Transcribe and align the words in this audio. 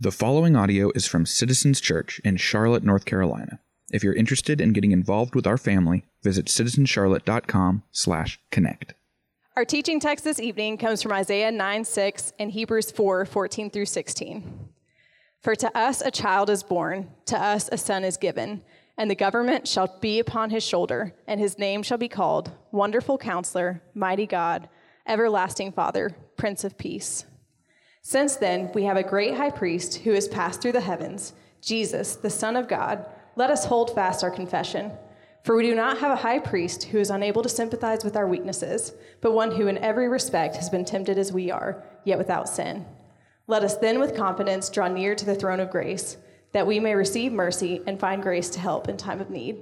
The 0.00 0.12
following 0.12 0.54
audio 0.54 0.92
is 0.94 1.08
from 1.08 1.26
Citizens 1.26 1.80
Church 1.80 2.20
in 2.22 2.36
Charlotte, 2.36 2.84
North 2.84 3.04
Carolina. 3.04 3.58
If 3.90 4.04
you're 4.04 4.14
interested 4.14 4.60
in 4.60 4.72
getting 4.72 4.92
involved 4.92 5.34
with 5.34 5.44
our 5.44 5.58
family, 5.58 6.04
visit 6.22 6.46
citizenscharlotte.com/connect. 6.46 8.94
Our 9.56 9.64
teaching 9.64 9.98
text 9.98 10.24
this 10.24 10.38
evening 10.38 10.78
comes 10.78 11.02
from 11.02 11.10
Isaiah 11.10 11.50
9 11.50 11.84
6 11.84 12.32
and 12.38 12.52
Hebrews 12.52 12.92
4 12.92 13.24
14 13.24 13.70
through 13.70 13.86
16. 13.86 14.68
For 15.40 15.56
to 15.56 15.76
us 15.76 16.00
a 16.00 16.12
child 16.12 16.48
is 16.48 16.62
born, 16.62 17.10
to 17.26 17.36
us 17.36 17.68
a 17.72 17.76
son 17.76 18.04
is 18.04 18.16
given, 18.16 18.62
and 18.96 19.10
the 19.10 19.16
government 19.16 19.66
shall 19.66 19.98
be 20.00 20.20
upon 20.20 20.50
his 20.50 20.62
shoulder, 20.62 21.12
and 21.26 21.40
his 21.40 21.58
name 21.58 21.82
shall 21.82 21.98
be 21.98 22.06
called 22.06 22.52
Wonderful 22.70 23.18
Counselor, 23.18 23.82
Mighty 23.94 24.26
God, 24.26 24.68
Everlasting 25.08 25.72
Father, 25.72 26.14
Prince 26.36 26.62
of 26.62 26.78
Peace. 26.78 27.24
Since 28.08 28.36
then, 28.36 28.70
we 28.72 28.84
have 28.84 28.96
a 28.96 29.02
great 29.02 29.34
high 29.34 29.50
priest 29.50 29.96
who 29.96 30.12
has 30.12 30.28
passed 30.28 30.62
through 30.62 30.72
the 30.72 30.80
heavens, 30.80 31.34
Jesus, 31.60 32.16
the 32.16 32.30
Son 32.30 32.56
of 32.56 32.66
God. 32.66 33.04
Let 33.36 33.50
us 33.50 33.66
hold 33.66 33.94
fast 33.94 34.24
our 34.24 34.30
confession. 34.30 34.92
For 35.44 35.54
we 35.54 35.64
do 35.64 35.74
not 35.74 35.98
have 35.98 36.12
a 36.12 36.22
high 36.22 36.38
priest 36.38 36.84
who 36.84 36.96
is 36.96 37.10
unable 37.10 37.42
to 37.42 37.50
sympathize 37.50 38.04
with 38.04 38.16
our 38.16 38.26
weaknesses, 38.26 38.94
but 39.20 39.34
one 39.34 39.50
who 39.50 39.66
in 39.66 39.76
every 39.76 40.08
respect 40.08 40.56
has 40.56 40.70
been 40.70 40.86
tempted 40.86 41.18
as 41.18 41.34
we 41.34 41.50
are, 41.50 41.84
yet 42.06 42.16
without 42.16 42.48
sin. 42.48 42.86
Let 43.46 43.62
us 43.62 43.76
then 43.76 44.00
with 44.00 44.16
confidence 44.16 44.70
draw 44.70 44.88
near 44.88 45.14
to 45.14 45.26
the 45.26 45.34
throne 45.34 45.60
of 45.60 45.68
grace, 45.68 46.16
that 46.52 46.66
we 46.66 46.80
may 46.80 46.94
receive 46.94 47.30
mercy 47.30 47.82
and 47.86 48.00
find 48.00 48.22
grace 48.22 48.48
to 48.50 48.58
help 48.58 48.88
in 48.88 48.96
time 48.96 49.20
of 49.20 49.28
need. 49.28 49.58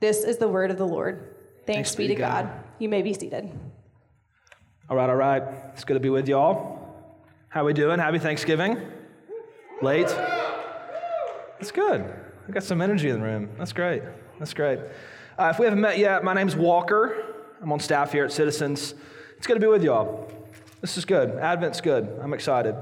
This 0.00 0.24
is 0.24 0.38
the 0.38 0.48
word 0.48 0.70
of 0.70 0.78
the 0.78 0.86
Lord. 0.86 1.36
Thanks, 1.66 1.90
Thanks 1.90 1.96
be 1.96 2.08
to 2.08 2.14
God. 2.14 2.46
God. 2.46 2.64
You 2.78 2.88
may 2.88 3.02
be 3.02 3.12
seated. 3.12 3.50
All 4.88 4.96
right, 4.96 5.10
all 5.10 5.16
right. 5.16 5.42
It's 5.74 5.84
good 5.84 5.92
to 5.92 6.00
be 6.00 6.08
with 6.08 6.26
y'all. 6.26 6.81
How 7.52 7.66
we 7.66 7.74
doing? 7.74 7.98
Happy 7.98 8.18
Thanksgiving? 8.18 8.80
Late? 9.82 10.08
That's 11.58 11.70
good. 11.70 12.02
I 12.48 12.50
got 12.50 12.62
some 12.62 12.80
energy 12.80 13.10
in 13.10 13.20
the 13.20 13.22
room. 13.26 13.50
That's 13.58 13.74
great. 13.74 14.02
That's 14.38 14.54
great. 14.54 14.78
Uh, 15.38 15.50
if 15.52 15.58
we 15.58 15.66
haven't 15.66 15.82
met 15.82 15.98
yet, 15.98 16.24
my 16.24 16.32
name's 16.32 16.56
Walker. 16.56 17.34
I'm 17.60 17.70
on 17.70 17.78
staff 17.78 18.10
here 18.10 18.24
at 18.24 18.32
Citizens. 18.32 18.94
It's 19.36 19.46
good 19.46 19.52
to 19.52 19.60
be 19.60 19.66
with 19.66 19.84
y'all. 19.84 20.32
This 20.80 20.96
is 20.96 21.04
good. 21.04 21.32
Advent's 21.32 21.82
good. 21.82 22.18
I'm 22.22 22.32
excited. 22.32 22.74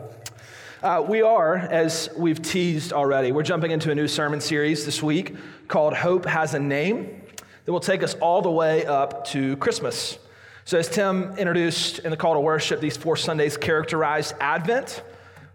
Uh, 0.85 1.05
we 1.05 1.21
are, 1.21 1.57
as 1.57 2.09
we've 2.17 2.41
teased 2.41 2.93
already, 2.93 3.33
we're 3.33 3.43
jumping 3.43 3.73
into 3.73 3.91
a 3.91 3.95
new 3.97 4.07
sermon 4.07 4.41
series 4.41 4.85
this 4.87 5.03
week 5.03 5.35
called 5.67 5.95
Hope 5.95 6.25
Has 6.27 6.55
a 6.55 6.61
Name 6.61 7.23
that 7.65 7.73
will 7.73 7.81
take 7.81 8.05
us 8.05 8.15
all 8.21 8.41
the 8.41 8.53
way 8.53 8.87
up 8.87 9.25
to 9.31 9.57
Christmas. 9.57 10.21
So, 10.65 10.79
as 10.79 10.89
Tim 10.89 11.37
introduced 11.37 12.01
in 12.01 12.11
the 12.11 12.17
call 12.17 12.35
to 12.35 12.41
worship, 12.41 12.81
these 12.81 12.97
four 12.97 13.17
Sundays 13.17 13.57
characterize 13.57 14.35
Advent, 14.41 15.03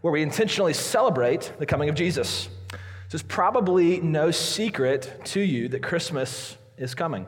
where 0.02 0.12
we 0.12 0.22
intentionally 0.22 0.74
celebrate 0.74 1.54
the 1.60 1.66
coming 1.66 1.90
of 1.90 1.96
Jesus. 1.96 2.50
So, 2.72 3.16
it's 3.16 3.24
probably 3.24 4.02
no 4.02 4.32
secret 4.32 5.26
to 5.26 5.40
you 5.40 5.70
that 5.70 5.84
Christmas 5.84 6.58
is 6.78 6.96
coming. 6.96 7.26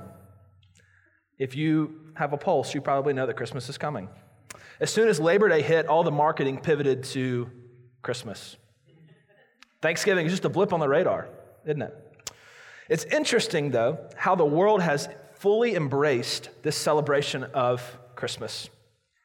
If 1.37 1.55
you 1.55 2.11
have 2.15 2.33
a 2.33 2.37
pulse, 2.37 2.73
you 2.73 2.81
probably 2.81 3.13
know 3.13 3.27
that 3.27 3.35
Christmas 3.35 3.69
is 3.69 3.77
coming. 3.77 4.09
As 4.79 4.91
soon 4.91 5.07
as 5.07 5.19
Labor 5.19 5.49
Day 5.49 5.61
hit, 5.61 5.85
all 5.87 6.03
the 6.03 6.11
marketing 6.11 6.59
pivoted 6.59 7.03
to 7.05 7.49
Christmas. 8.01 8.57
Thanksgiving 9.81 10.25
is 10.25 10.31
just 10.31 10.45
a 10.45 10.49
blip 10.49 10.73
on 10.73 10.79
the 10.79 10.89
radar, 10.89 11.29
isn't 11.65 11.81
it? 11.81 11.93
It's 12.89 13.05
interesting, 13.05 13.71
though, 13.71 14.09
how 14.15 14.35
the 14.35 14.45
world 14.45 14.81
has 14.81 15.09
fully 15.39 15.75
embraced 15.75 16.49
this 16.63 16.75
celebration 16.75 17.43
of 17.53 17.81
Christmas. 18.15 18.69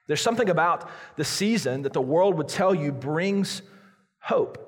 There's 0.06 0.20
something 0.20 0.50
about 0.50 0.90
the 1.16 1.24
season 1.24 1.82
that 1.82 1.92
the 1.92 2.00
world 2.00 2.36
would 2.36 2.48
tell 2.48 2.74
you 2.74 2.92
brings 2.92 3.62
hope. 4.20 4.58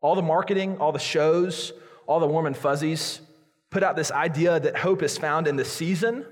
All 0.00 0.14
the 0.14 0.22
marketing, 0.22 0.78
all 0.78 0.92
the 0.92 0.98
shows, 0.98 1.72
all 2.06 2.20
the 2.20 2.26
warm 2.26 2.46
and 2.46 2.56
fuzzies 2.56 3.20
put 3.70 3.82
out 3.82 3.96
this 3.96 4.10
idea 4.10 4.58
that 4.60 4.76
hope 4.76 5.02
is 5.02 5.18
found 5.18 5.46
in 5.46 5.56
the 5.56 5.64
season 5.64 6.24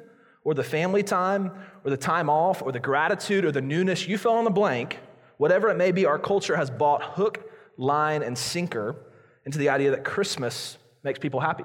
or 0.45 0.55
the 0.55 0.65
family 0.65 1.03
time 1.03 1.51
or 1.85 1.91
the 1.91 1.97
time 1.97 2.31
off 2.31 2.63
or 2.63 2.73
the 2.73 2.81
gratitude 2.81 3.45
or 3.45 3.53
the 3.53 3.63
newness. 3.63 4.07
You 4.07 4.19
fill 4.19 4.39
in 4.39 4.45
the 4.45 4.51
blank. 4.51 4.99
Whatever 5.37 5.69
it 5.71 5.77
may 5.77 5.93
be, 5.93 6.07
our 6.07 6.19
culture 6.19 6.57
has 6.57 6.71
bought 6.71 7.03
hook, 7.03 7.51
line, 7.77 8.23
and 8.23 8.39
sinker 8.39 8.97
into 9.45 9.59
the 9.59 9.69
idea 9.69 9.91
that 9.91 10.05
Christmas 10.05 10.79
makes 11.03 11.19
people 11.19 11.41
happy. 11.41 11.65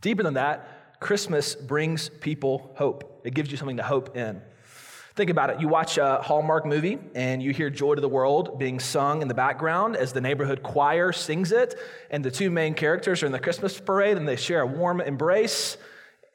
Deeper 0.00 0.22
than 0.22 0.34
that, 0.34 0.77
Christmas 1.00 1.54
brings 1.54 2.08
people 2.08 2.72
hope. 2.76 3.20
It 3.24 3.34
gives 3.34 3.50
you 3.50 3.56
something 3.56 3.76
to 3.76 3.82
hope 3.82 4.16
in. 4.16 4.42
Think 5.14 5.30
about 5.30 5.50
it. 5.50 5.60
You 5.60 5.68
watch 5.68 5.98
a 5.98 6.20
Hallmark 6.22 6.64
movie 6.64 6.98
and 7.14 7.42
you 7.42 7.52
hear 7.52 7.70
Joy 7.70 7.96
to 7.96 8.00
the 8.00 8.08
World 8.08 8.58
being 8.58 8.78
sung 8.78 9.20
in 9.20 9.28
the 9.28 9.34
background 9.34 9.96
as 9.96 10.12
the 10.12 10.20
neighborhood 10.20 10.62
choir 10.62 11.10
sings 11.10 11.50
it, 11.50 11.74
and 12.10 12.24
the 12.24 12.30
two 12.30 12.50
main 12.50 12.74
characters 12.74 13.22
are 13.22 13.26
in 13.26 13.32
the 13.32 13.40
Christmas 13.40 13.80
parade 13.80 14.16
and 14.16 14.28
they 14.28 14.36
share 14.36 14.60
a 14.60 14.66
warm 14.66 15.00
embrace. 15.00 15.76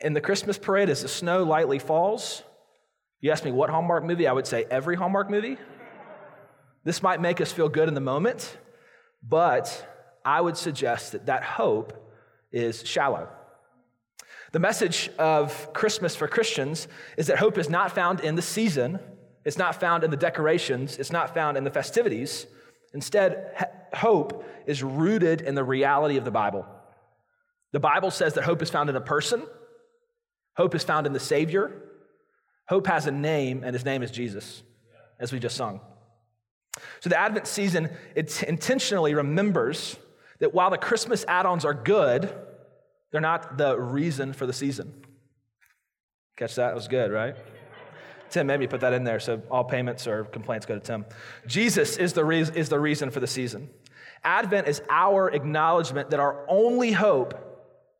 In 0.01 0.13
the 0.13 0.19
Christmas 0.19 0.57
parade, 0.57 0.90
as 0.90 1.01
the 1.01 1.07
snow 1.07 1.44
lightly 1.44 1.80
falls, 1.80 2.44
you 3.22 3.31
ask 3.31 3.45
me 3.45 3.53
what 3.53 3.69
Hallmark 3.69 4.03
movie? 4.03 4.28
I 4.28 4.34
would 4.34 4.47
say 4.47 4.66
every 4.69 4.97
Hallmark 4.97 5.30
movie. 5.30 5.57
This 6.84 7.01
might 7.01 7.22
make 7.22 7.40
us 7.40 7.53
feel 7.53 7.69
good 7.69 7.88
in 7.88 7.94
the 7.94 8.01
moment, 8.01 8.57
but 9.25 9.88
I 10.25 10.41
would 10.41 10.57
suggest 10.57 11.13
that 11.13 11.28
that 11.28 11.44
hope 11.44 11.94
is 12.51 12.85
shallow. 12.85 13.30
The 14.53 14.59
message 14.59 15.09
of 15.18 15.74
Christmas 15.74 16.16
for 16.16 16.28
Christians 16.28 16.88
is 17.18 17.25
that 17.25 17.40
hope 17.40 17.58
is 17.58 17.72
not 17.72 17.91
found 17.91 18.19
in 18.19 18.36
the 18.36 18.41
season, 18.44 19.00
it's 19.44 19.58
not 19.58 19.80
found 19.80 20.03
in 20.03 20.12
the 20.12 20.18
decorations, 20.18 20.97
it's 21.00 21.12
not 21.12 21.34
found 21.34 21.58
in 21.58 21.64
the 21.64 21.72
festivities. 21.72 22.46
Instead, 22.94 23.90
hope 23.96 24.46
is 24.68 24.84
rooted 24.84 25.42
in 25.42 25.56
the 25.56 25.63
reality 25.63 26.18
of 26.18 26.24
the 26.24 26.30
Bible. 26.30 26.68
The 27.72 27.80
Bible 27.80 28.12
says 28.12 28.36
that 28.36 28.44
hope 28.44 28.62
is 28.62 28.69
found 28.69 28.92
in 28.92 28.96
a 28.96 29.02
person, 29.02 29.42
hope 30.56 30.75
is 30.75 30.84
found 30.84 31.08
in 31.08 31.13
the 31.13 31.19
Savior, 31.19 31.72
hope 32.69 32.86
has 32.86 33.08
a 33.08 33.12
name, 33.12 33.63
and 33.63 33.74
his 33.74 33.84
name 33.84 34.03
is 34.03 34.12
Jesus, 34.12 34.62
as 35.19 35.34
we 35.34 35.40
just 35.40 35.58
sung. 35.58 35.81
So 37.00 37.09
the 37.09 37.19
Advent 37.19 37.47
season, 37.47 37.90
it 38.16 38.44
intentionally 38.44 39.16
remembers 39.16 39.97
that 40.38 40.53
while 40.53 40.69
the 40.69 40.78
Christmas 40.78 41.25
add 41.28 41.47
ons 41.47 41.66
are 41.66 41.74
good, 41.74 42.31
they're 43.13 43.22
not 43.22 43.57
the 43.57 43.79
reason 43.79 44.34
for 44.34 44.47
the 44.47 44.51
season. 44.51 44.91
Catch 46.35 46.56
that? 46.56 46.72
It 46.72 46.75
was 46.75 46.88
good, 46.88 47.12
right? 47.12 47.35
Tim 48.31 48.47
made 48.47 48.59
me 48.59 48.66
put 48.66 48.81
that 48.81 48.91
in 48.91 49.03
there, 49.03 49.19
so 49.19 49.40
all 49.51 49.63
payments 49.63 50.07
or 50.07 50.24
complaints 50.24 50.66
go 50.66 50.74
to 50.74 50.79
Tim. 50.79 51.06
Jesus 51.46 51.97
is 51.97 52.13
the, 52.13 52.25
re- 52.25 52.41
is 52.41 52.69
the 52.69 52.79
reason 52.79 53.12
for 53.12 53.19
the 53.19 53.28
season. 53.28 53.69
Advent 54.24 54.68
is 54.68 54.81
our 54.90 55.29
acknowledgement 55.29 56.09
that 56.09 56.19
our 56.19 56.44
only 56.50 56.91
hope 56.91 57.35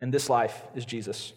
in 0.02 0.10
this 0.10 0.32
life 0.32 0.64
is 0.74 0.84
Jesus. 0.84 1.34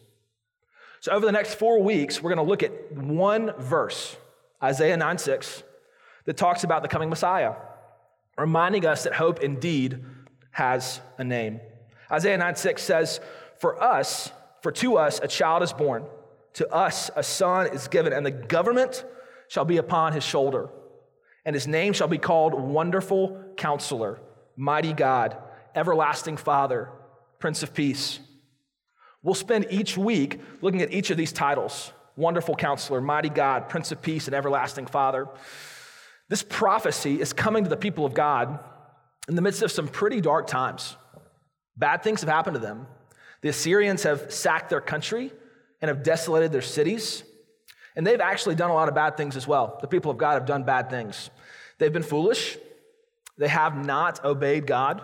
So, 1.01 1.13
over 1.13 1.27
the 1.27 1.33
next 1.33 1.57
four 1.57 1.83
weeks, 1.83 2.23
we're 2.23 2.35
going 2.35 2.45
to 2.45 2.51
look 2.51 2.63
at 2.63 2.93
one 2.93 3.53
verse, 3.59 4.17
Isaiah 4.63 4.97
9 4.97 5.19
6, 5.19 5.63
that 6.25 6.39
talks 6.39 6.65
about 6.65 6.81
the 6.81 6.89
coming 6.89 7.11
Messiah, 7.11 7.53
reminding 8.39 8.87
us 8.87 9.05
that 9.05 9.13
hope 9.13 9.41
indeed 9.41 10.03
has 10.53 11.03
a 11.19 11.25
name. 11.25 11.61
Isaiah 12.11 12.39
9 12.39 12.57
6 12.57 12.83
says, 12.83 13.21
for 13.59 13.83
us, 13.83 14.31
for 14.63 14.73
to 14.73 14.97
us, 14.97 15.21
a 15.23 15.29
child 15.29 15.63
is 15.63 15.73
born. 15.73 16.05
To 16.55 16.73
us, 16.73 17.11
a 17.15 17.23
son 17.23 17.69
is 17.69 17.89
given, 17.89 18.13
and 18.13 18.25
the 18.25 18.31
government 18.31 19.05
shall 19.49 19.65
be 19.65 19.77
upon 19.77 20.13
his 20.13 20.25
shoulder. 20.25 20.69
And 21.45 21.55
his 21.55 21.67
name 21.67 21.93
shall 21.93 22.09
be 22.09 22.19
called 22.19 22.55
Wonderful 22.55 23.53
Counselor, 23.57 24.21
Mighty 24.57 24.93
God, 24.93 25.37
Everlasting 25.75 26.37
Father, 26.37 26.89
Prince 27.39 27.63
of 27.63 27.75
Peace. 27.75 28.19
We'll 29.23 29.35
spend 29.35 29.67
each 29.71 29.97
week 29.97 30.41
looking 30.63 30.83
at 30.83 30.93
each 30.93 31.11
of 31.11 31.17
these 31.17 31.33
titles 31.33 31.93
Wonderful 32.17 32.57
Counselor, 32.57 33.01
Mighty 33.01 33.29
God, 33.29 33.69
Prince 33.69 33.93
of 33.93 34.01
Peace, 34.01 34.27
and 34.27 34.35
Everlasting 34.35 34.87
Father. 34.87 35.29
This 36.29 36.43
prophecy 36.43 37.21
is 37.21 37.33
coming 37.33 37.65
to 37.65 37.71
the 37.71 37.77
people 37.77 38.07
of 38.07 38.15
God 38.15 38.59
in 39.29 39.37
the 39.37 39.43
midst 39.43 39.63
of 39.63 39.71
some 39.71 39.87
pretty 39.87 40.21
dark 40.21 40.47
times. 40.47 40.97
Bad 41.77 42.03
things 42.03 42.23
have 42.23 42.31
happened 42.31 42.55
to 42.55 42.61
them. 42.61 42.87
The 43.47 43.51
Assyrians 43.51 44.03
have 44.03 44.33
sacked 44.33 44.71
their 44.71 44.81
country 44.81 45.33
and 45.81 45.89
have 45.89 46.03
desolated 46.03 46.51
their 46.51 46.63
cities. 46.63 47.23
And 47.95 48.05
they've 48.05 48.21
actually 48.21 48.57
done 48.57 48.71
a 48.71 48.75
lot 48.75 48.89
of 48.89 48.97
bad 48.97 49.17
things 49.17 49.37
as 49.37 49.47
well. 49.47 49.79
The 49.81 49.87
people 49.87 50.11
of 50.11 50.19
God 50.19 50.33
have 50.33 50.47
done 50.47 50.65
bad 50.65 50.91
things. 50.91 51.31
They've 51.79 51.93
been 51.93 52.03
foolish, 52.03 52.59
they 53.39 53.47
have 53.47 53.77
not 53.77 54.25
obeyed 54.25 54.67
God, 54.67 55.01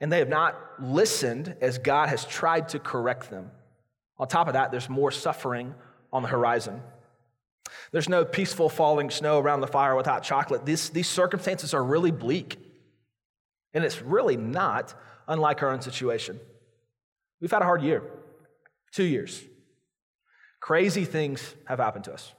and 0.00 0.10
they 0.10 0.18
have 0.18 0.28
not 0.28 0.56
listened 0.80 1.54
as 1.60 1.78
God 1.78 2.08
has 2.08 2.24
tried 2.24 2.70
to 2.70 2.80
correct 2.80 3.30
them. 3.30 3.52
On 4.18 4.26
top 4.26 4.48
of 4.48 4.54
that, 4.54 4.72
there's 4.72 4.88
more 4.88 5.12
suffering 5.12 5.72
on 6.12 6.22
the 6.22 6.28
horizon. 6.28 6.82
There's 7.92 8.08
no 8.08 8.24
peaceful 8.24 8.68
falling 8.68 9.10
snow 9.10 9.38
around 9.38 9.60
the 9.60 9.68
fire 9.68 9.94
without 9.94 10.24
chocolate. 10.24 10.66
These, 10.66 10.90
these 10.90 11.08
circumstances 11.08 11.72
are 11.72 11.84
really 11.84 12.10
bleak. 12.10 12.58
And 13.72 13.84
it's 13.84 14.02
really 14.02 14.36
not 14.36 14.92
unlike 15.28 15.62
our 15.62 15.70
own 15.70 15.82
situation. 15.82 16.40
We've 17.40 17.50
had 17.50 17.62
a 17.62 17.64
hard 17.64 17.82
year, 17.82 18.02
two 18.92 19.04
years. 19.04 19.42
Crazy 20.60 21.04
things 21.04 21.54
have 21.66 21.78
happened 21.78 22.04
to 22.04 22.12
us. 22.12 22.32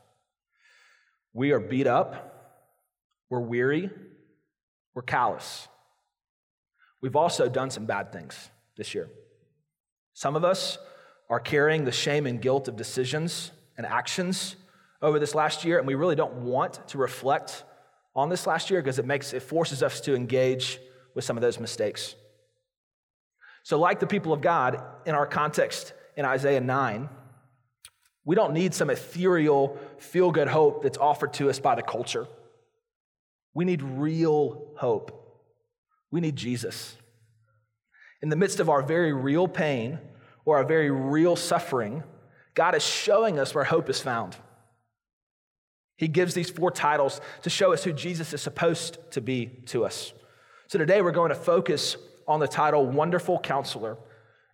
We 1.34 1.52
are 1.52 1.60
beat 1.60 1.88
up, 1.88 2.68
we're 3.30 3.40
weary, 3.40 3.90
we're 4.94 5.02
callous. 5.02 5.68
we've 7.02 7.16
also 7.16 7.50
done 7.50 7.72
some 7.72 7.86
bad 7.86 8.12
things 8.12 8.50
this 8.78 8.94
year. 8.94 9.10
Some 10.14 10.36
of 10.36 10.44
us 10.44 10.78
are 11.30 11.40
carrying 11.40 11.86
the 11.86 11.92
shame 11.92 12.28
and 12.28 12.42
guilt 12.42 12.68
of 12.68 12.76
decisions 12.76 13.52
and 13.78 13.86
actions 13.86 14.56
over 15.02 15.18
this 15.18 15.34
last 15.34 15.64
year, 15.66 15.80
and 15.80 15.88
we 15.88 15.96
really 15.96 16.16
don't 16.16 16.44
want 16.44 16.88
to 16.90 16.98
reflect 16.98 17.64
on 18.16 18.30
this 18.30 18.46
last 18.46 18.70
year 18.70 18.82
because 18.82 19.00
it 19.00 19.06
makes 19.06 19.34
it 19.34 19.42
forces 19.42 19.82
us 19.82 20.02
to 20.02 20.14
engage 20.14 20.80
with 21.16 21.24
some 21.24 21.38
of 21.38 21.42
those 21.42 21.60
mistakes. 21.60 22.16
So, 23.64 23.80
like 23.80 24.00
the 24.00 24.08
people 24.08 24.34
of 24.34 24.42
God 24.42 24.84
in 25.06 25.16
our 25.16 25.26
context 25.26 25.94
in 26.16 26.26
Isaiah 26.26 26.62
9, 26.62 27.10
we 28.26 28.36
don't 28.36 28.54
need 28.54 28.74
some 28.74 28.90
ethereal, 28.90 29.80
feel 29.98 30.32
good 30.32 30.48
hope 30.48 30.84
that's 30.84 30.98
offered 30.98 31.34
to 31.34 31.50
us 31.50 31.60
by 31.60 31.76
the 31.76 31.82
culture. 31.82 32.28
We 33.54 33.66
need 33.66 33.82
real 33.82 34.74
hope. 34.78 35.18
We 36.12 36.22
need 36.22 36.36
Jesus. 36.36 36.96
In 38.22 38.30
the 38.30 38.36
midst 38.36 38.60
of 38.60 38.70
our 38.70 38.82
very 38.82 39.14
real 39.14 39.48
pain 39.48 40.00
or 40.46 40.58
our 40.58 40.64
very 40.64 40.92
real 40.92 41.36
suffering, 41.36 42.04
God 42.54 42.76
is 42.76 42.84
showing 42.84 43.40
us 43.40 43.56
where 43.56 43.64
hope 43.64 43.90
is 43.90 44.00
found. 44.00 44.36
He 45.98 46.08
gives 46.08 46.34
these 46.34 46.50
four 46.50 46.72
titles 46.72 47.22
to 47.44 47.50
show 47.50 47.74
us 47.74 47.84
who 47.84 47.94
Jesus 47.94 48.34
is 48.34 48.42
supposed 48.42 48.98
to 49.12 49.22
be 49.22 49.48
to 49.68 49.86
us. 49.86 50.14
So 50.68 50.80
today 50.80 51.02
we're 51.02 51.12
going 51.12 51.30
to 51.30 51.36
focus 51.36 51.98
on 52.32 52.40
the 52.40 52.48
title 52.48 52.86
Wonderful 52.86 53.40
Counselor. 53.40 53.98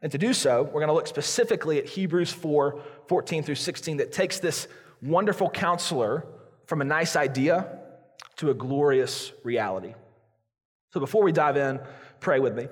And 0.01 0.12
to 0.12 0.18
do 0.18 0.33
so, 0.33 0.63
we're 0.63 0.81
going 0.81 0.88
to 0.88 0.94
look 0.94 1.07
specifically 1.07 1.77
at 1.79 1.85
Hebrews 1.85 2.31
4 2.31 2.81
14 3.07 3.44
through 3.44 3.56
16 3.56 3.97
that 3.97 4.12
takes 4.12 4.39
this 4.39 4.68
wonderful 5.01 5.50
counselor 5.50 6.25
from 6.65 6.81
a 6.81 6.85
nice 6.85 7.15
idea 7.15 7.79
to 8.38 8.50
a 8.50 8.53
glorious 8.53 9.31
reality. 9.44 9.94
So 10.91 11.00
before 11.00 11.24
we 11.24 11.31
dive 11.31 11.57
in, 11.57 11.79
pray 12.19 12.39
with 12.39 12.56
me. 12.56 12.68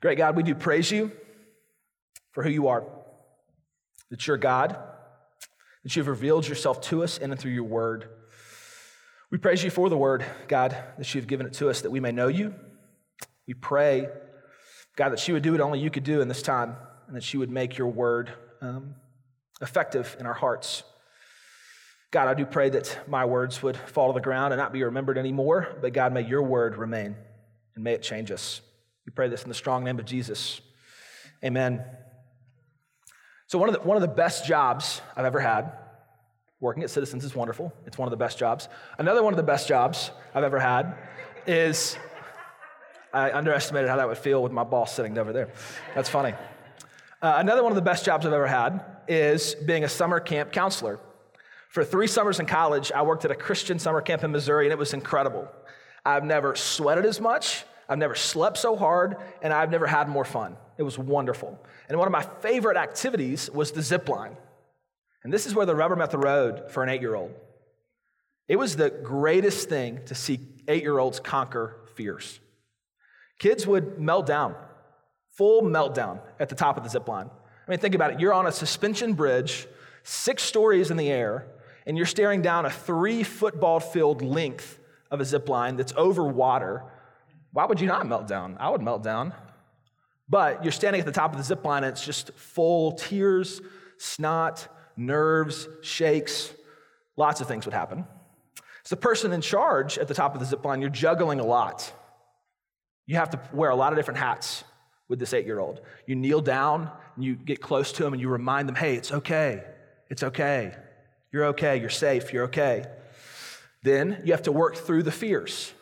Great 0.00 0.18
God, 0.18 0.36
we 0.36 0.42
do 0.42 0.54
praise 0.54 0.90
you 0.90 1.12
for 2.32 2.42
who 2.42 2.50
you 2.50 2.68
are, 2.68 2.84
that 4.10 4.26
you're 4.26 4.36
God, 4.36 4.76
that 5.82 5.96
you've 5.96 6.08
revealed 6.08 6.46
yourself 6.46 6.80
to 6.82 7.02
us 7.02 7.18
in 7.18 7.30
and 7.30 7.40
through 7.40 7.52
your 7.52 7.64
word. 7.64 8.08
We 9.30 9.38
praise 9.38 9.64
you 9.64 9.70
for 9.70 9.88
the 9.88 9.96
word, 9.96 10.24
God, 10.48 10.76
that 10.98 11.14
you've 11.14 11.26
given 11.26 11.46
it 11.46 11.54
to 11.54 11.68
us 11.68 11.80
that 11.82 11.90
we 11.90 12.00
may 12.00 12.12
know 12.12 12.28
you. 12.28 12.54
We 13.46 13.54
pray, 13.54 14.08
God, 14.96 15.10
that 15.10 15.18
she 15.18 15.32
would 15.32 15.42
do 15.42 15.52
what 15.52 15.60
only 15.60 15.80
you 15.80 15.90
could 15.90 16.04
do 16.04 16.20
in 16.20 16.28
this 16.28 16.42
time, 16.42 16.76
and 17.06 17.16
that 17.16 17.22
she 17.22 17.36
would 17.36 17.50
make 17.50 17.76
your 17.76 17.88
word 17.88 18.32
um, 18.60 18.94
effective 19.60 20.16
in 20.18 20.26
our 20.26 20.34
hearts. 20.34 20.82
God, 22.10 22.28
I 22.28 22.34
do 22.34 22.46
pray 22.46 22.70
that 22.70 23.08
my 23.08 23.24
words 23.24 23.62
would 23.62 23.76
fall 23.76 24.12
to 24.12 24.16
the 24.16 24.22
ground 24.22 24.52
and 24.52 24.60
not 24.60 24.72
be 24.72 24.84
remembered 24.84 25.18
anymore, 25.18 25.76
but 25.80 25.92
God, 25.92 26.12
may 26.12 26.22
your 26.22 26.42
word 26.42 26.76
remain 26.76 27.16
and 27.74 27.84
may 27.84 27.92
it 27.92 28.02
change 28.02 28.30
us. 28.30 28.60
We 29.04 29.10
pray 29.10 29.28
this 29.28 29.42
in 29.42 29.48
the 29.48 29.54
strong 29.54 29.84
name 29.84 29.98
of 29.98 30.04
Jesus. 30.04 30.60
Amen. 31.44 31.84
So, 33.48 33.58
one 33.58 33.68
of, 33.68 33.74
the, 33.74 33.80
one 33.82 33.96
of 33.96 34.00
the 34.00 34.08
best 34.08 34.46
jobs 34.46 35.02
I've 35.16 35.26
ever 35.26 35.40
had, 35.40 35.72
working 36.60 36.82
at 36.82 36.90
Citizens 36.90 37.24
is 37.24 37.34
wonderful. 37.34 37.72
It's 37.84 37.98
one 37.98 38.06
of 38.06 38.10
the 38.10 38.16
best 38.16 38.38
jobs. 38.38 38.68
Another 38.96 39.22
one 39.22 39.32
of 39.32 39.36
the 39.36 39.42
best 39.42 39.68
jobs 39.68 40.10
I've 40.34 40.44
ever 40.44 40.58
had 40.58 40.96
is 41.46 41.98
I 43.14 43.32
underestimated 43.32 43.88
how 43.88 43.96
that 43.96 44.08
would 44.08 44.18
feel 44.18 44.42
with 44.42 44.52
my 44.52 44.64
boss 44.64 44.92
sitting 44.92 45.16
over 45.16 45.32
there. 45.32 45.50
That's 45.94 46.08
funny. 46.08 46.34
Uh, 47.22 47.36
another 47.38 47.62
one 47.62 47.70
of 47.70 47.76
the 47.76 47.82
best 47.82 48.04
jobs 48.04 48.26
I've 48.26 48.32
ever 48.32 48.46
had 48.46 48.84
is 49.06 49.54
being 49.54 49.84
a 49.84 49.88
summer 49.88 50.18
camp 50.18 50.50
counselor. 50.50 50.98
For 51.68 51.84
three 51.84 52.08
summers 52.08 52.40
in 52.40 52.46
college, 52.46 52.90
I 52.92 53.02
worked 53.02 53.24
at 53.24 53.30
a 53.30 53.36
Christian 53.36 53.78
summer 53.78 54.00
camp 54.00 54.24
in 54.24 54.32
Missouri, 54.32 54.66
and 54.66 54.72
it 54.72 54.78
was 54.78 54.92
incredible. 54.92 55.48
I've 56.04 56.24
never 56.24 56.56
sweated 56.56 57.06
as 57.06 57.20
much, 57.20 57.64
I've 57.88 57.98
never 57.98 58.14
slept 58.14 58.58
so 58.58 58.76
hard, 58.76 59.16
and 59.42 59.52
I've 59.52 59.70
never 59.70 59.86
had 59.86 60.08
more 60.08 60.24
fun. 60.24 60.56
It 60.76 60.82
was 60.82 60.98
wonderful. 60.98 61.58
And 61.88 61.98
one 61.98 62.08
of 62.08 62.12
my 62.12 62.22
favorite 62.40 62.76
activities 62.76 63.48
was 63.50 63.70
the 63.70 63.82
zip 63.82 64.08
line. 64.08 64.36
And 65.22 65.32
this 65.32 65.46
is 65.46 65.54
where 65.54 65.66
the 65.66 65.74
rubber 65.74 65.96
met 65.96 66.10
the 66.10 66.18
road 66.18 66.70
for 66.70 66.82
an 66.82 66.88
eight 66.88 67.00
year 67.00 67.14
old. 67.14 67.32
It 68.48 68.56
was 68.56 68.76
the 68.76 68.90
greatest 68.90 69.68
thing 69.68 70.00
to 70.06 70.14
see 70.14 70.40
eight 70.68 70.82
year 70.82 70.98
olds 70.98 71.20
conquer 71.20 71.76
fears. 71.94 72.40
Kids 73.44 73.66
would 73.66 74.00
melt 74.00 74.24
down, 74.24 74.54
full 75.32 75.60
meltdown 75.60 76.18
at 76.40 76.48
the 76.48 76.54
top 76.54 76.78
of 76.78 76.82
the 76.82 76.88
zip 76.88 77.06
line. 77.06 77.28
I 77.28 77.70
mean, 77.70 77.78
think 77.78 77.94
about 77.94 78.14
it. 78.14 78.18
You're 78.18 78.32
on 78.32 78.46
a 78.46 78.50
suspension 78.50 79.12
bridge, 79.12 79.66
six 80.02 80.42
stories 80.42 80.90
in 80.90 80.96
the 80.96 81.10
air, 81.10 81.46
and 81.84 81.94
you're 81.94 82.06
staring 82.06 82.40
down 82.40 82.64
a 82.64 82.70
three 82.70 83.22
football 83.22 83.80
field 83.80 84.22
length 84.22 84.78
of 85.10 85.20
a 85.20 85.26
zip 85.26 85.50
line 85.50 85.76
that's 85.76 85.92
over 85.94 86.24
water, 86.24 86.84
why 87.52 87.66
would 87.66 87.82
you 87.82 87.86
not 87.86 88.06
melt 88.06 88.26
down? 88.26 88.56
I 88.58 88.70
would 88.70 88.80
melt 88.80 89.02
down. 89.02 89.34
But 90.26 90.64
you're 90.64 90.72
standing 90.72 91.00
at 91.00 91.06
the 91.06 91.12
top 91.12 91.32
of 91.32 91.36
the 91.36 91.44
zip 91.44 91.66
line 91.66 91.84
and 91.84 91.92
it's 91.92 92.02
just 92.02 92.30
full 92.32 92.92
tears, 92.92 93.60
snot, 93.98 94.66
nerves, 94.96 95.68
shakes, 95.82 96.54
lots 97.18 97.42
of 97.42 97.46
things 97.46 97.66
would 97.66 97.74
happen. 97.74 98.06
As 98.82 98.88
the 98.88 98.96
person 98.96 99.34
in 99.34 99.42
charge 99.42 99.98
at 99.98 100.08
the 100.08 100.14
top 100.14 100.32
of 100.32 100.40
the 100.40 100.46
zip 100.46 100.64
line, 100.64 100.80
you're 100.80 100.88
juggling 100.88 101.40
a 101.40 101.44
lot. 101.44 101.92
You 103.06 103.16
have 103.16 103.30
to 103.30 103.40
wear 103.52 103.70
a 103.70 103.76
lot 103.76 103.92
of 103.92 103.98
different 103.98 104.18
hats 104.18 104.64
with 105.08 105.18
this 105.18 105.34
eight 105.34 105.46
year 105.46 105.60
old. 105.60 105.80
You 106.06 106.14
kneel 106.16 106.40
down 106.40 106.90
and 107.16 107.24
you 107.24 107.34
get 107.34 107.60
close 107.60 107.92
to 107.92 108.02
them 108.02 108.12
and 108.12 108.20
you 108.20 108.28
remind 108.28 108.68
them, 108.68 108.76
hey, 108.76 108.96
it's 108.96 109.12
okay. 109.12 109.62
It's 110.10 110.22
okay. 110.22 110.74
You're 111.32 111.46
okay. 111.46 111.78
You're 111.78 111.90
safe. 111.90 112.32
You're 112.32 112.44
okay. 112.44 112.86
Then 113.82 114.22
you 114.24 114.32
have 114.32 114.42
to 114.42 114.52
work 114.52 114.76
through 114.76 115.02
the 115.02 115.12
fears. 115.12 115.72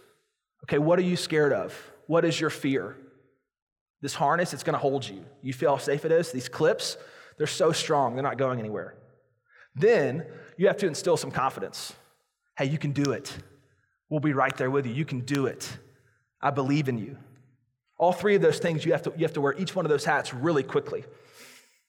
Okay, 0.65 0.79
what 0.79 0.99
are 0.99 1.03
you 1.03 1.17
scared 1.17 1.53
of? 1.53 1.75
What 2.07 2.25
is 2.25 2.41
your 2.41 2.51
fear? 2.51 2.97
This 4.01 4.15
harness, 4.15 4.53
it's 4.53 4.65
going 4.65 4.75
to 4.75 4.81
hold 4.81 5.09
you. 5.09 5.25
You 5.43 5.53
feel 5.53 5.71
how 5.71 5.79
safe 5.79 6.05
it 6.05 6.11
is? 6.11 6.33
These 6.33 6.49
clips, 6.49 6.97
they're 7.39 7.47
so 7.47 7.71
strong, 7.71 8.15
they're 8.15 8.23
not 8.23 8.39
going 8.39 8.59
anywhere. 8.59 8.97
Then 9.77 10.27
you 10.57 10.67
have 10.67 10.77
to 10.79 10.87
instill 10.87 11.17
some 11.17 11.31
confidence. 11.31 11.93
Hey, 12.57 12.67
you 12.67 12.79
can 12.79 12.93
do 12.93 13.13
it. 13.13 13.35
We'll 14.11 14.21
be 14.21 14.33
right 14.33 14.57
there 14.57 14.71
with 14.71 14.87
you. 14.87 14.93
You 14.93 15.05
can 15.05 15.21
do 15.21 15.47
it. 15.47 15.79
I 16.43 16.51
believe 16.51 16.89
in 16.89 16.99
you. 16.99 17.17
All 17.99 18.13
three 18.13 18.35
of 18.35 18.43
those 18.43 18.59
things, 18.59 18.85
you 18.85 18.93
have 18.93 19.03
to, 19.03 19.13
you 19.17 19.23
have 19.25 19.35
to 19.35 19.41
wear 19.41 19.55
each 19.59 19.77
one 19.77 19.85
of 19.85 19.91
those 19.91 20.05
hats 20.05 20.35
really 20.35 20.63
quickly. 20.63 21.05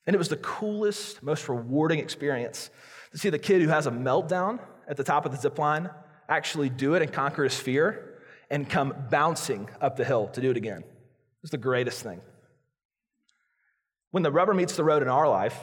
And 0.06 0.14
it 0.14 0.20
was 0.20 0.30
the 0.30 0.38
coolest, 0.38 1.24
most 1.24 1.50
rewarding 1.50 2.00
experience 2.00 2.70
to 3.12 3.18
see 3.18 3.30
the 3.30 3.40
kid 3.40 3.62
who 3.62 3.70
has 3.70 3.88
a 3.88 3.92
meltdown 3.92 4.60
at 4.88 4.98
the 4.98 5.04
top 5.04 5.26
of 5.26 5.32
the 5.32 5.38
zip 5.38 5.58
line 5.58 5.90
actually 6.30 6.70
do 6.70 6.94
it 6.94 7.02
and 7.02 7.12
conquer 7.12 7.44
his 7.44 7.58
fear 7.58 8.20
and 8.50 8.70
come 8.70 8.94
bouncing 9.10 9.70
up 9.82 9.96
the 9.96 10.06
hill 10.06 10.28
to 10.28 10.42
do 10.42 10.52
it 10.52 10.58
again. 10.58 10.84
It's 11.42 11.52
the 11.52 11.58
greatest 11.58 12.02
thing. 12.04 12.22
When 14.12 14.24
the 14.24 14.32
rubber 14.32 14.54
meets 14.54 14.76
the 14.76 14.84
road 14.84 15.02
in 15.02 15.10
our 15.10 15.28
life, 15.28 15.58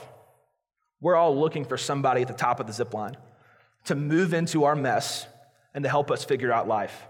we're 1.01 1.17
all 1.17 1.39
looking 1.39 1.65
for 1.65 1.77
somebody 1.77 2.23
at 2.23 2.29
the 2.29 2.35
top 2.35 2.61
of 2.61 2.67
the 2.67 2.73
zip 2.73 2.93
line 2.93 3.17
to 3.85 3.95
move 3.95 4.35
into 4.35 4.65
our 4.65 4.75
mess 4.75 5.27
and 5.75 5.85
to 5.85 5.89
help 5.89 6.11
us 6.11 6.25
figure 6.25 6.53
out 6.53 6.67
life. 6.67 7.07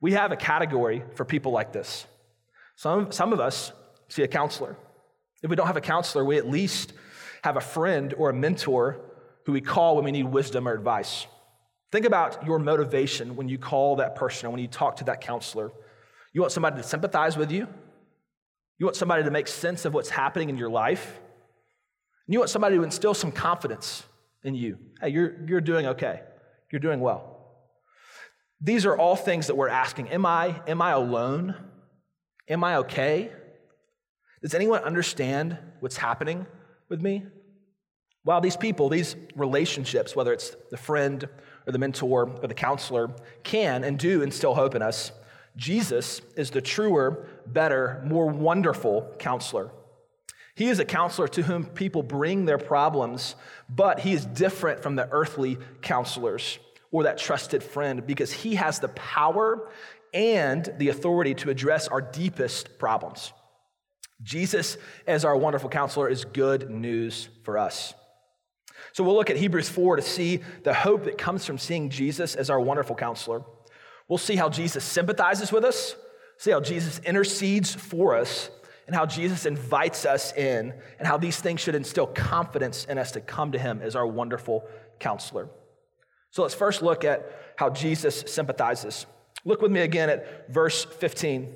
We 0.00 0.12
have 0.12 0.32
a 0.32 0.36
category 0.36 1.02
for 1.14 1.24
people 1.24 1.52
like 1.52 1.72
this. 1.72 2.06
Some, 2.76 3.10
some 3.12 3.32
of 3.32 3.40
us 3.40 3.72
see 4.08 4.22
a 4.22 4.28
counselor. 4.28 4.76
If 5.42 5.50
we 5.50 5.56
don't 5.56 5.66
have 5.66 5.76
a 5.76 5.82
counselor, 5.82 6.24
we 6.24 6.36
at 6.36 6.48
least 6.48 6.92
have 7.42 7.56
a 7.56 7.60
friend 7.60 8.14
or 8.16 8.30
a 8.30 8.34
mentor 8.34 9.00
who 9.44 9.52
we 9.52 9.60
call 9.60 9.96
when 9.96 10.04
we 10.04 10.12
need 10.12 10.24
wisdom 10.24 10.68
or 10.68 10.74
advice. 10.74 11.26
Think 11.92 12.04
about 12.04 12.44
your 12.44 12.58
motivation 12.58 13.36
when 13.36 13.48
you 13.48 13.58
call 13.58 13.96
that 13.96 14.16
person 14.16 14.46
or 14.46 14.50
when 14.50 14.60
you 14.60 14.68
talk 14.68 14.96
to 14.96 15.04
that 15.04 15.20
counselor. 15.20 15.70
You 16.32 16.40
want 16.40 16.52
somebody 16.52 16.76
to 16.76 16.82
sympathize 16.82 17.36
with 17.36 17.50
you, 17.50 17.66
you 18.78 18.84
want 18.84 18.96
somebody 18.96 19.22
to 19.22 19.30
make 19.30 19.48
sense 19.48 19.84
of 19.84 19.94
what's 19.94 20.10
happening 20.10 20.50
in 20.50 20.58
your 20.58 20.68
life, 20.68 21.18
and 22.26 22.34
you 22.34 22.38
want 22.38 22.50
somebody 22.50 22.76
to 22.76 22.82
instill 22.82 23.14
some 23.14 23.32
confidence 23.32 24.02
in 24.42 24.54
you. 24.54 24.78
Hey, 25.00 25.10
you're, 25.10 25.36
you're 25.46 25.60
doing 25.60 25.86
okay, 25.86 26.20
you're 26.70 26.80
doing 26.80 27.00
well. 27.00 27.35
These 28.60 28.86
are 28.86 28.96
all 28.96 29.16
things 29.16 29.48
that 29.48 29.56
we're 29.56 29.68
asking. 29.68 30.08
Am 30.08 30.24
I, 30.24 30.60
am 30.66 30.80
I 30.80 30.92
alone? 30.92 31.54
Am 32.48 32.64
I 32.64 32.76
okay? 32.76 33.30
Does 34.42 34.54
anyone 34.54 34.82
understand 34.82 35.58
what's 35.80 35.96
happening 35.96 36.46
with 36.88 37.02
me? 37.02 37.24
While 38.22 38.40
these 38.40 38.56
people, 38.56 38.88
these 38.88 39.14
relationships, 39.34 40.16
whether 40.16 40.32
it's 40.32 40.56
the 40.70 40.76
friend 40.76 41.28
or 41.66 41.72
the 41.72 41.78
mentor 41.78 42.28
or 42.28 42.48
the 42.48 42.54
counselor, 42.54 43.10
can 43.42 43.84
and 43.84 43.98
do 43.98 44.22
instill 44.22 44.54
hope 44.54 44.74
in 44.74 44.82
us, 44.82 45.12
Jesus 45.56 46.20
is 46.36 46.50
the 46.50 46.60
truer, 46.60 47.26
better, 47.46 48.02
more 48.04 48.26
wonderful 48.26 49.14
counselor. 49.18 49.70
He 50.54 50.68
is 50.68 50.78
a 50.78 50.84
counselor 50.84 51.28
to 51.28 51.42
whom 51.42 51.66
people 51.66 52.02
bring 52.02 52.46
their 52.46 52.58
problems, 52.58 53.36
but 53.68 54.00
he 54.00 54.12
is 54.12 54.24
different 54.24 54.82
from 54.82 54.96
the 54.96 55.08
earthly 55.10 55.58
counselors 55.82 56.58
or 56.96 57.04
that 57.04 57.18
trusted 57.18 57.62
friend 57.62 58.06
because 58.06 58.32
he 58.32 58.54
has 58.54 58.78
the 58.78 58.88
power 58.88 59.68
and 60.14 60.72
the 60.78 60.88
authority 60.88 61.34
to 61.34 61.50
address 61.50 61.88
our 61.88 62.00
deepest 62.00 62.78
problems. 62.78 63.32
Jesus, 64.22 64.78
as 65.06 65.24
our 65.24 65.36
wonderful 65.36 65.68
counselor, 65.68 66.08
is 66.08 66.24
good 66.24 66.70
news 66.70 67.28
for 67.44 67.58
us. 67.58 67.92
So 68.92 69.04
we'll 69.04 69.14
look 69.14 69.28
at 69.28 69.36
Hebrews 69.36 69.68
4 69.68 69.96
to 69.96 70.02
see 70.02 70.40
the 70.64 70.72
hope 70.72 71.04
that 71.04 71.18
comes 71.18 71.44
from 71.44 71.58
seeing 71.58 71.90
Jesus 71.90 72.34
as 72.34 72.48
our 72.48 72.60
wonderful 72.60 72.96
counselor. 72.96 73.42
We'll 74.08 74.18
see 74.18 74.36
how 74.36 74.48
Jesus 74.48 74.84
sympathizes 74.84 75.52
with 75.52 75.64
us, 75.64 75.96
See 76.38 76.50
how 76.50 76.60
Jesus 76.60 76.98
intercedes 77.00 77.74
for 77.74 78.14
us 78.14 78.50
and 78.86 78.94
how 78.94 79.06
Jesus 79.06 79.46
invites 79.46 80.06
us 80.06 80.32
in, 80.34 80.72
and 80.98 81.08
how 81.08 81.16
these 81.16 81.40
things 81.40 81.60
should 81.60 81.74
instill 81.74 82.06
confidence 82.06 82.84
in 82.84 82.98
us 82.98 83.10
to 83.12 83.20
come 83.20 83.50
to 83.50 83.58
him 83.58 83.80
as 83.82 83.96
our 83.96 84.06
wonderful 84.06 84.64
counselor. 85.00 85.48
So 86.36 86.42
let's 86.42 86.54
first 86.54 86.82
look 86.82 87.02
at 87.02 87.54
how 87.56 87.70
Jesus 87.70 88.22
sympathizes. 88.26 89.06
Look 89.46 89.62
with 89.62 89.72
me 89.72 89.80
again 89.80 90.10
at 90.10 90.52
verse 90.52 90.84
15. 90.84 91.44
It 91.44 91.52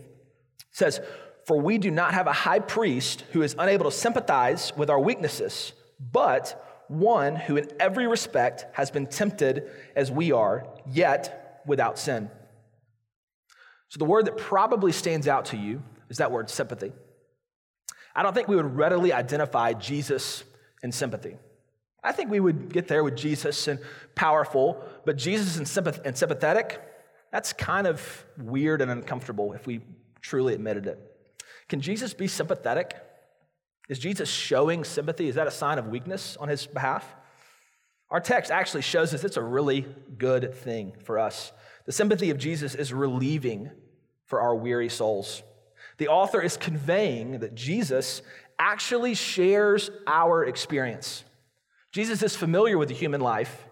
says, 0.71 1.03
For 1.47 1.61
we 1.61 1.77
do 1.77 1.91
not 1.91 2.15
have 2.15 2.27
a 2.27 2.33
high 2.33 2.61
priest 2.61 3.25
who 3.33 3.43
is 3.43 3.55
unable 3.59 3.85
to 3.85 3.95
sympathize 3.95 4.73
with 4.79 4.89
our 4.89 4.99
weaknesses, 4.99 5.75
but 6.11 6.87
one 6.89 7.37
who 7.37 7.59
in 7.59 7.69
every 7.79 8.07
respect 8.07 8.65
has 8.73 8.91
been 8.91 9.07
tempted 9.07 9.71
as 9.95 10.11
we 10.11 10.33
are, 10.33 10.67
yet 10.87 11.61
without 11.67 11.99
sin. 11.99 12.31
So 13.91 13.99
the 13.99 14.07
word 14.07 14.25
that 14.29 14.39
probably 14.39 14.93
stands 14.93 15.29
out 15.29 15.45
to 15.47 15.59
you 15.59 15.83
is 16.09 16.17
that 16.17 16.33
word 16.33 16.49
sympathy. 16.49 16.93
I 18.17 18.23
don't 18.23 18.33
think 18.33 18.49
we 18.49 18.57
would 18.57 18.79
readily 18.79 19.13
identify 19.13 19.75
Jesus 19.75 20.43
in 20.83 20.91
sympathy. 20.91 21.37
I 22.03 22.13
think 22.13 22.31
we 22.31 22.41
would 22.41 22.73
get 22.73 22.89
there 22.89 23.05
with 23.05 23.17
Jesus 23.17 23.69
and 23.69 23.79
powerful, 24.15 24.83
but 25.05 25.17
Jesus 25.17 25.57
and, 25.57 25.67
sympath- 25.67 26.05
and 26.05 26.17
sympathetic, 26.17 26.81
that's 27.31 27.53
kind 27.53 27.87
of 27.87 28.25
weird 28.39 28.81
and 28.81 28.91
uncomfortable 28.91 29.53
if 29.53 29.67
we 29.67 29.81
truly 30.21 30.55
admitted 30.55 30.87
it. 30.87 30.99
Can 31.69 31.81
Jesus 31.81 32.15
be 32.15 32.27
sympathetic? 32.27 32.95
Is 33.89 33.99
Jesus 33.99 34.29
showing 34.29 34.85
sympathy? 34.85 35.29
Is 35.29 35.35
that 35.35 35.47
a 35.47 35.53
sign 35.53 35.79
of 35.79 35.89
weakness 35.89 36.37
on 36.39 36.49
his 36.49 36.67
behalf? 36.67 37.05
Our 38.11 38.21
text 38.21 38.51
actually 38.51 38.83
shows 38.83 39.15
us 39.15 39.23
it's 39.23 39.37
a 39.37 39.43
really 39.43 39.87
good 40.19 40.55
thing 40.55 40.95
for 41.05 41.19
us. 41.19 41.53
The 41.87 41.93
sympathy 41.93 42.31
of 42.31 42.39
Jesus 42.39 42.75
is 42.75 42.93
relieving 42.93 43.71
for 44.27 44.41
our 44.41 44.55
weary 44.55 44.89
souls. 44.89 45.43
The 45.99 46.09
author 46.09 46.41
is 46.41 46.57
conveying 46.57 47.41
that 47.41 47.55
Jesus 47.55 48.23
actually 48.59 49.15
shares 49.15 49.91
our 50.07 50.45
experience. 50.45 51.25
Jesus 51.93 52.23
is 52.23 52.37
familiar 52.37 52.79
with 52.79 52.89
the 52.89 52.95
human 52.95 53.21
life, 53.21 53.65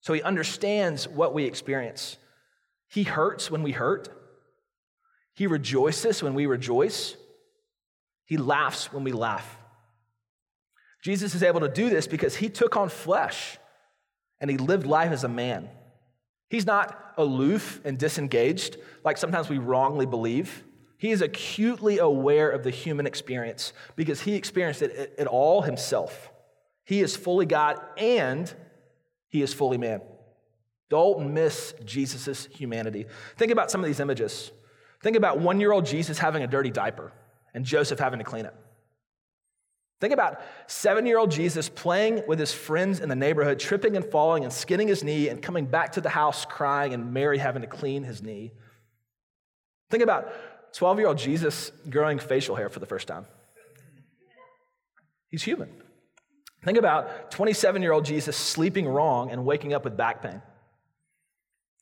so 0.00 0.12
he 0.12 0.22
understands 0.22 1.08
what 1.08 1.34
we 1.34 1.44
experience. 1.44 2.18
He 2.88 3.02
hurts 3.02 3.50
when 3.50 3.62
we 3.62 3.72
hurt, 3.72 4.08
he 5.34 5.46
rejoices 5.46 6.22
when 6.22 6.34
we 6.34 6.46
rejoice, 6.46 7.16
he 8.24 8.36
laughs 8.36 8.92
when 8.92 9.04
we 9.04 9.12
laugh. 9.12 9.58
Jesus 11.02 11.34
is 11.34 11.42
able 11.42 11.60
to 11.60 11.68
do 11.68 11.88
this 11.88 12.06
because 12.06 12.36
he 12.36 12.48
took 12.48 12.76
on 12.76 12.88
flesh 12.88 13.58
and 14.40 14.50
he 14.50 14.56
lived 14.56 14.86
life 14.86 15.12
as 15.12 15.24
a 15.24 15.28
man. 15.28 15.68
He's 16.48 16.66
not 16.66 17.14
aloof 17.16 17.80
and 17.84 17.98
disengaged 17.98 18.76
like 19.04 19.16
sometimes 19.16 19.48
we 19.48 19.58
wrongly 19.58 20.06
believe. 20.06 20.64
He 20.98 21.10
is 21.10 21.22
acutely 21.22 21.98
aware 21.98 22.50
of 22.50 22.64
the 22.64 22.70
human 22.70 23.06
experience 23.06 23.72
because 23.94 24.22
he 24.22 24.34
experienced 24.34 24.82
it, 24.82 25.14
it 25.18 25.26
all 25.26 25.62
himself. 25.62 26.30
He 26.86 27.02
is 27.02 27.14
fully 27.14 27.44
God 27.44 27.78
and 27.98 28.52
he 29.28 29.42
is 29.42 29.52
fully 29.52 29.76
man. 29.76 30.00
Don't 30.88 31.34
miss 31.34 31.74
Jesus' 31.84 32.46
humanity. 32.46 33.06
Think 33.36 33.52
about 33.52 33.70
some 33.70 33.82
of 33.82 33.86
these 33.86 34.00
images. 34.00 34.52
Think 35.02 35.16
about 35.16 35.40
one 35.40 35.60
year 35.60 35.72
old 35.72 35.84
Jesus 35.84 36.18
having 36.18 36.42
a 36.42 36.46
dirty 36.46 36.70
diaper 36.70 37.12
and 37.52 37.64
Joseph 37.64 37.98
having 37.98 38.20
to 38.20 38.24
clean 38.24 38.46
it. 38.46 38.54
Think 40.00 40.12
about 40.12 40.40
seven 40.68 41.06
year 41.06 41.18
old 41.18 41.32
Jesus 41.32 41.68
playing 41.68 42.22
with 42.28 42.38
his 42.38 42.52
friends 42.52 43.00
in 43.00 43.08
the 43.08 43.16
neighborhood, 43.16 43.58
tripping 43.58 43.96
and 43.96 44.04
falling 44.04 44.44
and 44.44 44.52
skinning 44.52 44.86
his 44.86 45.02
knee 45.02 45.28
and 45.28 45.42
coming 45.42 45.66
back 45.66 45.92
to 45.92 46.00
the 46.00 46.08
house 46.08 46.44
crying, 46.44 46.94
and 46.94 47.12
Mary 47.12 47.38
having 47.38 47.62
to 47.62 47.68
clean 47.68 48.04
his 48.04 48.22
knee. 48.22 48.52
Think 49.90 50.02
about 50.02 50.74
12 50.74 50.98
year 50.98 51.08
old 51.08 51.18
Jesus 51.18 51.72
growing 51.90 52.18
facial 52.18 52.54
hair 52.54 52.68
for 52.68 52.78
the 52.78 52.86
first 52.86 53.08
time. 53.08 53.26
He's 55.30 55.42
human. 55.42 55.70
Think 56.66 56.78
about 56.78 57.30
27 57.30 57.80
year 57.80 57.92
old 57.92 58.04
Jesus 58.04 58.36
sleeping 58.36 58.88
wrong 58.88 59.30
and 59.30 59.46
waking 59.46 59.72
up 59.72 59.84
with 59.84 59.96
back 59.96 60.20
pain. 60.20 60.42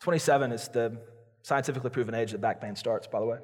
27 0.02 0.52
is 0.52 0.68
the 0.68 1.00
scientifically 1.40 1.88
proven 1.88 2.14
age 2.14 2.32
that 2.32 2.42
back 2.42 2.60
pain 2.60 2.76
starts, 2.76 3.06
by 3.06 3.18
the 3.18 3.26
way. 3.26 3.38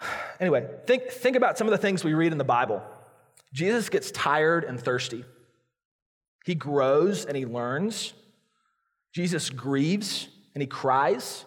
Anyway, 0.38 0.66
think, 0.86 1.10
think 1.10 1.36
about 1.36 1.58
some 1.58 1.66
of 1.66 1.72
the 1.72 1.76
things 1.76 2.02
we 2.02 2.14
read 2.14 2.32
in 2.32 2.38
the 2.38 2.44
Bible. 2.44 2.82
Jesus 3.52 3.90
gets 3.90 4.10
tired 4.10 4.64
and 4.64 4.80
thirsty. 4.80 5.22
He 6.46 6.54
grows 6.54 7.26
and 7.26 7.36
he 7.36 7.44
learns. 7.44 8.14
Jesus 9.14 9.50
grieves 9.50 10.28
and 10.54 10.62
he 10.62 10.66
cries. 10.66 11.44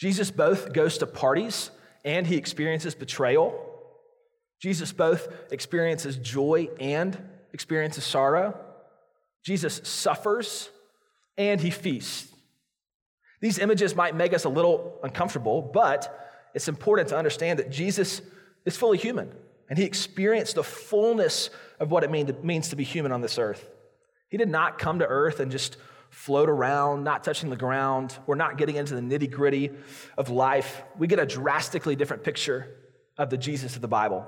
Jesus 0.00 0.30
both 0.30 0.72
goes 0.72 0.96
to 0.96 1.06
parties 1.06 1.70
and 2.02 2.26
he 2.26 2.36
experiences 2.36 2.94
betrayal. 2.94 3.54
Jesus 4.62 4.90
both 4.94 5.28
experiences 5.52 6.16
joy 6.16 6.68
and 6.80 7.18
experiences 7.52 8.04
sorrow. 8.04 8.58
Jesus 9.42 9.80
suffers 9.84 10.68
and 11.36 11.60
he 11.60 11.70
feasts. 11.70 12.28
These 13.40 13.58
images 13.58 13.94
might 13.94 14.14
make 14.14 14.34
us 14.34 14.44
a 14.44 14.48
little 14.48 14.98
uncomfortable, 15.02 15.62
but 15.62 16.30
it's 16.54 16.68
important 16.68 17.08
to 17.08 17.16
understand 17.16 17.58
that 17.58 17.70
Jesus 17.70 18.20
is 18.64 18.76
fully 18.76 18.98
human 18.98 19.32
and 19.68 19.78
he 19.78 19.84
experienced 19.84 20.56
the 20.56 20.64
fullness 20.64 21.48
of 21.78 21.90
what 21.90 22.04
it 22.04 22.10
means 22.10 22.68
to 22.68 22.76
be 22.76 22.84
human 22.84 23.12
on 23.12 23.20
this 23.20 23.38
earth. 23.38 23.66
He 24.28 24.36
did 24.36 24.48
not 24.48 24.78
come 24.78 24.98
to 24.98 25.06
earth 25.06 25.40
and 25.40 25.50
just 25.50 25.76
float 26.10 26.48
around, 26.48 27.04
not 27.04 27.22
touching 27.24 27.50
the 27.50 27.56
ground. 27.56 28.18
We're 28.26 28.34
not 28.34 28.58
getting 28.58 28.76
into 28.76 28.94
the 28.94 29.00
nitty 29.00 29.30
gritty 29.30 29.70
of 30.18 30.28
life. 30.28 30.82
We 30.98 31.06
get 31.06 31.20
a 31.20 31.26
drastically 31.26 31.96
different 31.96 32.24
picture 32.24 32.76
of 33.16 33.30
the 33.30 33.38
Jesus 33.38 33.76
of 33.76 33.82
the 33.82 33.88
Bible. 33.88 34.26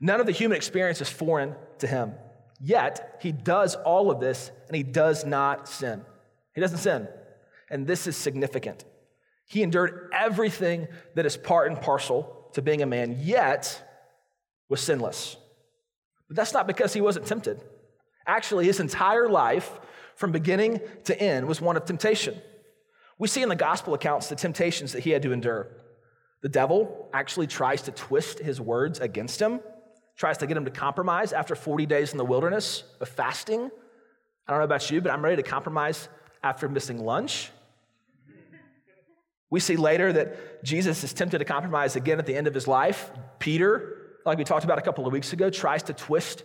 None 0.00 0.20
of 0.20 0.26
the 0.26 0.32
human 0.32 0.56
experience 0.56 1.00
is 1.00 1.08
foreign 1.08 1.54
to 1.78 1.86
him. 1.86 2.12
Yet, 2.60 3.18
he 3.20 3.32
does 3.32 3.74
all 3.74 4.10
of 4.10 4.20
this 4.20 4.50
and 4.68 4.76
he 4.76 4.82
does 4.82 5.24
not 5.24 5.68
sin. 5.68 6.02
He 6.54 6.60
doesn't 6.60 6.78
sin. 6.78 7.08
And 7.70 7.86
this 7.86 8.06
is 8.06 8.16
significant. 8.16 8.84
He 9.46 9.62
endured 9.62 10.10
everything 10.12 10.88
that 11.14 11.26
is 11.26 11.36
part 11.36 11.70
and 11.70 11.80
parcel 11.80 12.50
to 12.54 12.62
being 12.62 12.82
a 12.82 12.86
man, 12.86 13.18
yet 13.20 13.82
was 14.68 14.80
sinless. 14.80 15.36
But 16.28 16.36
that's 16.36 16.54
not 16.54 16.66
because 16.66 16.94
he 16.94 17.00
wasn't 17.00 17.26
tempted. 17.26 17.60
Actually, 18.26 18.66
his 18.66 18.80
entire 18.80 19.28
life 19.28 19.70
from 20.16 20.32
beginning 20.32 20.80
to 21.04 21.20
end 21.20 21.46
was 21.46 21.60
one 21.60 21.76
of 21.76 21.84
temptation. 21.84 22.40
We 23.18 23.28
see 23.28 23.42
in 23.42 23.48
the 23.48 23.56
gospel 23.56 23.94
accounts 23.94 24.28
the 24.28 24.36
temptations 24.36 24.92
that 24.92 25.04
he 25.04 25.10
had 25.10 25.22
to 25.22 25.32
endure. 25.32 25.68
The 26.42 26.48
devil 26.48 27.08
actually 27.12 27.46
tries 27.46 27.82
to 27.82 27.92
twist 27.92 28.38
his 28.38 28.60
words 28.60 29.00
against 29.00 29.40
him, 29.40 29.60
tries 30.16 30.38
to 30.38 30.46
get 30.46 30.56
him 30.56 30.64
to 30.64 30.70
compromise 30.70 31.32
after 31.32 31.54
40 31.54 31.86
days 31.86 32.12
in 32.12 32.18
the 32.18 32.24
wilderness 32.24 32.84
of 33.00 33.08
fasting. 33.08 33.70
I 34.46 34.52
don't 34.52 34.60
know 34.60 34.64
about 34.64 34.90
you, 34.90 35.00
but 35.00 35.10
I'm 35.10 35.24
ready 35.24 35.42
to 35.42 35.48
compromise 35.48 36.08
after 36.42 36.68
missing 36.68 37.04
lunch. 37.04 37.50
We 39.50 39.60
see 39.60 39.76
later 39.76 40.12
that 40.12 40.64
Jesus 40.64 41.04
is 41.04 41.12
tempted 41.12 41.38
to 41.38 41.44
compromise 41.44 41.96
again 41.96 42.18
at 42.18 42.26
the 42.26 42.36
end 42.36 42.46
of 42.46 42.54
his 42.54 42.66
life. 42.66 43.10
Peter, 43.38 44.16
like 44.26 44.38
we 44.38 44.44
talked 44.44 44.64
about 44.64 44.78
a 44.78 44.82
couple 44.82 45.06
of 45.06 45.12
weeks 45.12 45.32
ago, 45.32 45.50
tries 45.50 45.84
to 45.84 45.92
twist 45.92 46.42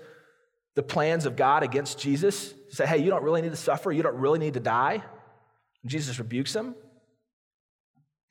the 0.76 0.84
plans 0.84 1.26
of 1.26 1.36
God 1.36 1.64
against 1.64 2.00
Jesus, 2.00 2.54
say, 2.70 2.86
hey, 2.86 3.00
you 3.00 3.10
don't 3.10 3.24
really 3.24 3.42
need 3.42 3.52
to 3.52 3.58
suffer, 3.58 3.92
you 3.92 4.04
don't 4.04 4.16
really 4.16 4.40
need 4.40 4.54
to 4.54 4.60
die. 4.60 5.04
And 5.82 5.92
Jesus 5.92 6.20
rebukes 6.20 6.56
him. 6.56 6.76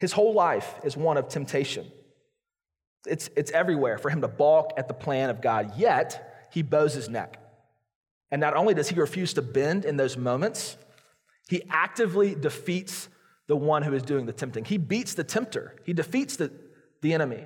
His 0.00 0.12
whole 0.12 0.33
life 0.33 0.75
is 0.85 0.97
one 0.97 1.16
of 1.16 1.28
temptation. 1.28 1.90
It's, 3.07 3.31
it's 3.37 3.50
everywhere 3.52 3.99
for 3.99 4.11
him 4.11 4.21
to 4.21 4.28
balk 4.28 4.73
at 4.76 4.88
the 4.88 4.95
plan 4.95 5.31
of 5.31 5.40
God, 5.40 5.73
yet 5.76 6.49
he 6.52 6.62
bows 6.62 6.95
his 6.95 7.09
neck. 7.09 7.40
And 8.31 8.40
not 8.40 8.55
only 8.55 8.75
does 8.75 8.88
he 8.88 8.99
refuse 8.99 9.33
to 9.35 9.43
bend 9.43 9.85
in 9.85 9.97
those 9.97 10.17
moments, 10.17 10.76
he 11.49 11.62
actively 11.71 12.35
defeats 12.35 13.09
the 13.47 13.57
one 13.57 13.83
who 13.83 13.95
is 13.95 14.02
doing 14.02 14.26
the 14.26 14.33
tempting. 14.33 14.64
He 14.64 14.76
beats 14.76 15.14
the 15.14 15.25
tempter, 15.25 15.76
he 15.85 15.93
defeats 15.93 16.37
the, 16.37 16.52
the 17.00 17.14
enemy. 17.14 17.45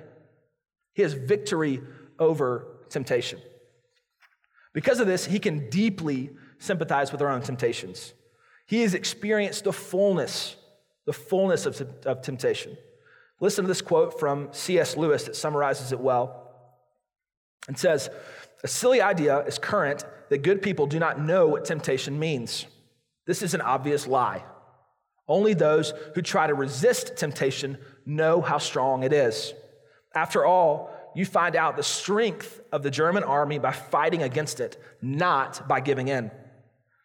He 0.93 1.01
has 1.01 1.13
victory 1.13 1.81
over 2.19 2.67
temptation. 2.89 3.39
Because 4.73 4.99
of 4.99 5.07
this, 5.07 5.25
he 5.25 5.39
can 5.39 5.69
deeply 5.69 6.31
sympathize 6.59 7.11
with 7.11 7.21
our 7.21 7.29
own 7.29 7.41
temptations. 7.41 8.13
He 8.65 8.81
has 8.81 8.93
experienced 8.93 9.63
the 9.63 9.73
fullness, 9.73 10.55
the 11.05 11.13
fullness 11.13 11.65
of, 11.65 11.81
of 12.05 12.21
temptation. 12.21 12.77
Listen 13.43 13.65
to 13.65 13.67
this 13.67 13.81
quote 13.81 14.21
from 14.21 14.47
C.S. 14.53 14.95
Lewis 14.95 15.25
that 15.25 15.35
summarizes 15.35 15.91
it 15.91 15.99
well. 15.99 16.49
It 17.67 17.77
says, 17.77 18.09
A 18.63 18.69
silly 18.69 19.01
idea 19.01 19.39
is 19.39 19.57
current 19.57 20.05
that 20.29 20.43
good 20.43 20.61
people 20.61 20.87
do 20.87 20.97
not 20.97 21.19
know 21.19 21.49
what 21.49 21.65
temptation 21.65 22.17
means. 22.17 22.65
This 23.27 23.41
is 23.41 23.53
an 23.53 23.59
obvious 23.59 24.07
lie. 24.07 24.45
Only 25.27 25.53
those 25.53 25.93
who 26.15 26.21
try 26.21 26.47
to 26.47 26.53
resist 26.53 27.17
temptation 27.17 27.77
know 28.05 28.39
how 28.39 28.59
strong 28.59 29.03
it 29.03 29.11
is. 29.11 29.53
After 30.15 30.45
all, 30.45 31.11
you 31.13 31.25
find 31.25 31.57
out 31.57 31.75
the 31.75 31.83
strength 31.83 32.61
of 32.71 32.81
the 32.81 32.91
German 32.91 33.23
army 33.23 33.59
by 33.59 33.73
fighting 33.73 34.23
against 34.23 34.61
it, 34.61 34.81
not 35.01 35.67
by 35.67 35.81
giving 35.81 36.07
in. 36.07 36.31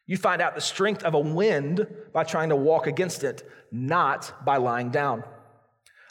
You 0.07 0.17
find 0.17 0.41
out 0.41 0.55
the 0.55 0.61
strength 0.61 1.03
of 1.03 1.15
a 1.15 1.19
wind 1.19 1.85
by 2.13 2.23
trying 2.23 2.51
to 2.51 2.57
walk 2.57 2.87
against 2.87 3.25
it, 3.25 3.43
not 3.73 4.45
by 4.45 4.59
lying 4.59 4.91
down. 4.91 5.25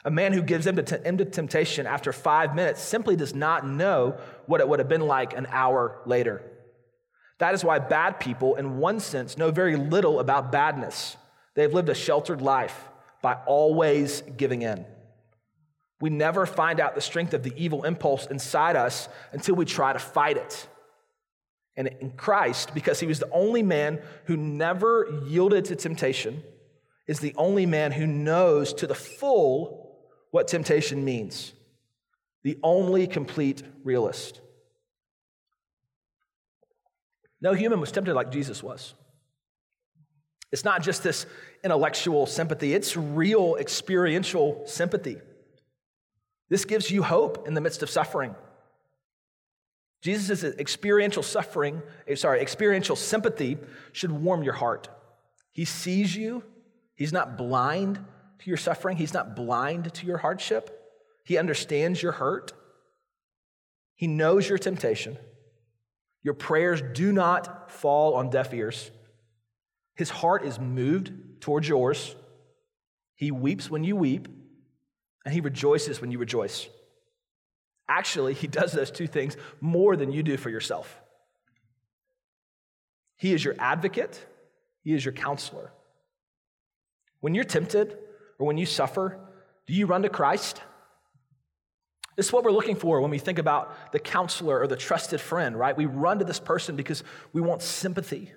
A 0.08 0.10
man 0.10 0.32
who 0.32 0.40
gives 0.40 0.66
into, 0.66 1.06
into 1.06 1.26
temptation 1.26 1.86
after 1.86 2.14
five 2.14 2.54
minutes 2.54 2.80
simply 2.80 3.14
does 3.14 3.34
not 3.34 3.66
know 3.66 4.16
what 4.46 4.62
it 4.62 4.66
would 4.66 4.78
have 4.78 4.88
been 4.88 5.02
like 5.02 5.36
an 5.36 5.46
hour 5.50 6.00
later. 6.06 6.40
That 7.40 7.52
is 7.52 7.62
why 7.62 7.78
bad 7.78 8.18
people, 8.18 8.54
in 8.54 8.78
one 8.78 9.00
sense, 9.00 9.36
know 9.36 9.50
very 9.50 9.76
little 9.76 10.18
about 10.18 10.50
badness. 10.50 11.18
They've 11.54 11.74
lived 11.74 11.90
a 11.90 11.94
sheltered 11.94 12.40
life 12.40 12.88
by 13.20 13.34
always 13.44 14.22
giving 14.22 14.62
in. 14.62 14.86
We 16.00 16.08
never 16.08 16.46
find 16.46 16.80
out 16.80 16.94
the 16.94 17.02
strength 17.02 17.34
of 17.34 17.42
the 17.42 17.52
evil 17.54 17.84
impulse 17.84 18.24
inside 18.24 18.76
us 18.76 19.10
until 19.32 19.56
we 19.56 19.66
try 19.66 19.92
to 19.92 19.98
fight 19.98 20.38
it. 20.38 20.66
And 21.76 21.86
in 22.00 22.12
Christ, 22.12 22.72
because 22.72 22.98
he 22.98 23.06
was 23.06 23.18
the 23.18 23.30
only 23.30 23.62
man 23.62 24.00
who 24.24 24.38
never 24.38 25.22
yielded 25.26 25.66
to 25.66 25.76
temptation, 25.76 26.42
is 27.06 27.20
the 27.20 27.34
only 27.36 27.66
man 27.66 27.92
who 27.92 28.06
knows 28.06 28.72
to 28.72 28.86
the 28.86 28.94
full 28.94 29.84
what 30.30 30.48
temptation 30.48 31.04
means. 31.04 31.52
The 32.42 32.58
only 32.62 33.06
complete 33.06 33.62
realist. 33.84 34.40
No 37.40 37.54
human 37.54 37.80
was 37.80 37.92
tempted 37.92 38.14
like 38.14 38.30
Jesus 38.30 38.62
was. 38.62 38.94
It's 40.50 40.64
not 40.64 40.82
just 40.82 41.02
this 41.02 41.26
intellectual 41.62 42.26
sympathy, 42.26 42.72
it's 42.72 42.96
real 42.96 43.56
experiential 43.56 44.62
sympathy. 44.66 45.18
This 46.48 46.64
gives 46.64 46.90
you 46.90 47.02
hope 47.02 47.46
in 47.46 47.54
the 47.54 47.60
midst 47.60 47.82
of 47.82 47.90
suffering. 47.90 48.34
Jesus' 50.00 50.44
experiential 50.44 51.22
suffering, 51.22 51.82
eh, 52.06 52.14
sorry, 52.14 52.40
experiential 52.40 52.96
sympathy 52.96 53.58
should 53.92 54.12
warm 54.12 54.42
your 54.42 54.54
heart. 54.54 54.88
He 55.50 55.64
sees 55.64 56.14
you. 56.14 56.44
He's 56.94 57.12
not 57.12 57.36
blind 57.36 57.98
to 58.40 58.50
your 58.50 58.56
suffering. 58.56 58.96
He's 58.96 59.14
not 59.14 59.36
blind 59.36 59.92
to 59.94 60.06
your 60.06 60.18
hardship. 60.18 60.74
He 61.24 61.36
understands 61.36 62.02
your 62.02 62.12
hurt. 62.12 62.52
He 63.94 64.06
knows 64.06 64.48
your 64.48 64.58
temptation. 64.58 65.18
Your 66.22 66.34
prayers 66.34 66.82
do 66.94 67.12
not 67.12 67.70
fall 67.70 68.14
on 68.14 68.30
deaf 68.30 68.52
ears. 68.54 68.90
His 69.94 70.10
heart 70.10 70.44
is 70.44 70.58
moved 70.58 71.12
towards 71.40 71.68
yours. 71.68 72.14
He 73.14 73.30
weeps 73.30 73.68
when 73.68 73.82
you 73.84 73.96
weep, 73.96 74.28
and 75.24 75.34
he 75.34 75.40
rejoices 75.40 76.00
when 76.00 76.10
you 76.10 76.18
rejoice. 76.18 76.68
Actually, 77.88 78.34
he 78.34 78.46
does 78.46 78.72
those 78.72 78.90
two 78.90 79.06
things 79.06 79.36
more 79.60 79.96
than 79.96 80.12
you 80.12 80.22
do 80.22 80.36
for 80.36 80.50
yourself. 80.50 81.00
He 83.16 83.32
is 83.32 83.44
your 83.44 83.56
advocate, 83.58 84.24
he 84.82 84.94
is 84.94 85.04
your 85.04 85.12
counselor. 85.12 85.72
When 87.20 87.34
you're 87.34 87.44
tempted 87.44 87.98
or 88.38 88.46
when 88.46 88.58
you 88.58 88.66
suffer, 88.66 89.18
do 89.66 89.74
you 89.74 89.86
run 89.86 90.02
to 90.02 90.08
Christ? 90.08 90.62
This 92.16 92.26
is 92.26 92.32
what 92.32 92.42
we're 92.42 92.50
looking 92.50 92.76
for 92.76 93.00
when 93.00 93.10
we 93.10 93.18
think 93.18 93.38
about 93.38 93.92
the 93.92 94.00
counselor 94.00 94.58
or 94.60 94.66
the 94.66 94.76
trusted 94.76 95.20
friend, 95.20 95.56
right? 95.56 95.76
We 95.76 95.86
run 95.86 96.18
to 96.18 96.24
this 96.24 96.40
person 96.40 96.74
because 96.74 97.04
we 97.32 97.40
want 97.40 97.62
sympathy. 97.62 98.32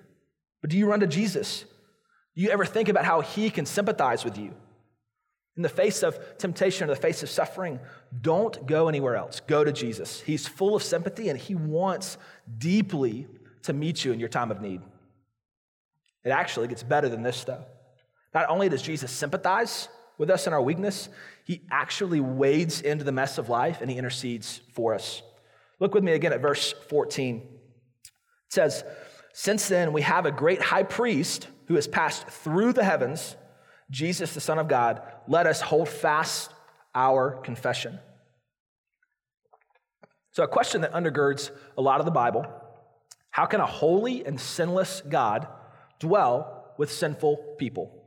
But 0.60 0.70
do 0.70 0.78
you 0.78 0.86
run 0.86 1.00
to 1.00 1.06
Jesus? 1.06 1.64
Do 2.34 2.42
you 2.42 2.50
ever 2.50 2.64
think 2.64 2.88
about 2.88 3.04
how 3.04 3.20
he 3.20 3.50
can 3.50 3.66
sympathize 3.66 4.24
with 4.24 4.38
you? 4.38 4.54
In 5.56 5.62
the 5.62 5.68
face 5.68 6.02
of 6.02 6.38
temptation 6.38 6.88
or 6.88 6.94
the 6.94 7.00
face 7.00 7.22
of 7.22 7.28
suffering, 7.28 7.78
don't 8.20 8.66
go 8.66 8.88
anywhere 8.88 9.16
else. 9.16 9.40
Go 9.40 9.64
to 9.64 9.72
Jesus. 9.72 10.20
He's 10.20 10.46
full 10.46 10.74
of 10.74 10.82
sympathy 10.82 11.28
and 11.28 11.38
he 11.38 11.54
wants 11.54 12.16
deeply 12.58 13.26
to 13.64 13.72
meet 13.72 14.04
you 14.04 14.12
in 14.12 14.20
your 14.20 14.30
time 14.30 14.50
of 14.50 14.62
need. 14.62 14.80
It 16.24 16.30
actually 16.30 16.68
gets 16.68 16.82
better 16.82 17.08
than 17.08 17.22
this, 17.22 17.44
though. 17.44 17.64
Not 18.34 18.48
only 18.48 18.68
does 18.68 18.82
Jesus 18.82 19.10
sympathize 19.10 19.88
with 20.18 20.30
us 20.30 20.46
in 20.46 20.52
our 20.52 20.62
weakness, 20.62 21.08
he 21.44 21.62
actually 21.70 22.20
wades 22.20 22.80
into 22.80 23.04
the 23.04 23.12
mess 23.12 23.38
of 23.38 23.48
life 23.48 23.80
and 23.80 23.90
he 23.90 23.98
intercedes 23.98 24.60
for 24.72 24.94
us. 24.94 25.22
Look 25.80 25.94
with 25.94 26.04
me 26.04 26.12
again 26.12 26.32
at 26.32 26.40
verse 26.40 26.72
14. 26.88 27.36
It 27.38 28.10
says, 28.48 28.84
Since 29.32 29.68
then 29.68 29.92
we 29.92 30.02
have 30.02 30.26
a 30.26 30.32
great 30.32 30.62
high 30.62 30.84
priest 30.84 31.48
who 31.66 31.74
has 31.74 31.88
passed 31.88 32.26
through 32.28 32.72
the 32.72 32.84
heavens, 32.84 33.36
Jesus, 33.90 34.32
the 34.32 34.40
Son 34.40 34.58
of 34.58 34.68
God, 34.68 35.02
let 35.28 35.46
us 35.46 35.60
hold 35.60 35.88
fast 35.88 36.52
our 36.94 37.36
confession. 37.42 37.98
So, 40.30 40.42
a 40.42 40.48
question 40.48 40.80
that 40.80 40.92
undergirds 40.92 41.50
a 41.76 41.82
lot 41.82 42.00
of 42.00 42.06
the 42.06 42.12
Bible 42.12 42.46
how 43.30 43.46
can 43.46 43.60
a 43.60 43.66
holy 43.66 44.24
and 44.26 44.38
sinless 44.38 45.00
God 45.00 45.48
dwell 45.98 46.74
with 46.78 46.92
sinful 46.92 47.56
people? 47.58 48.01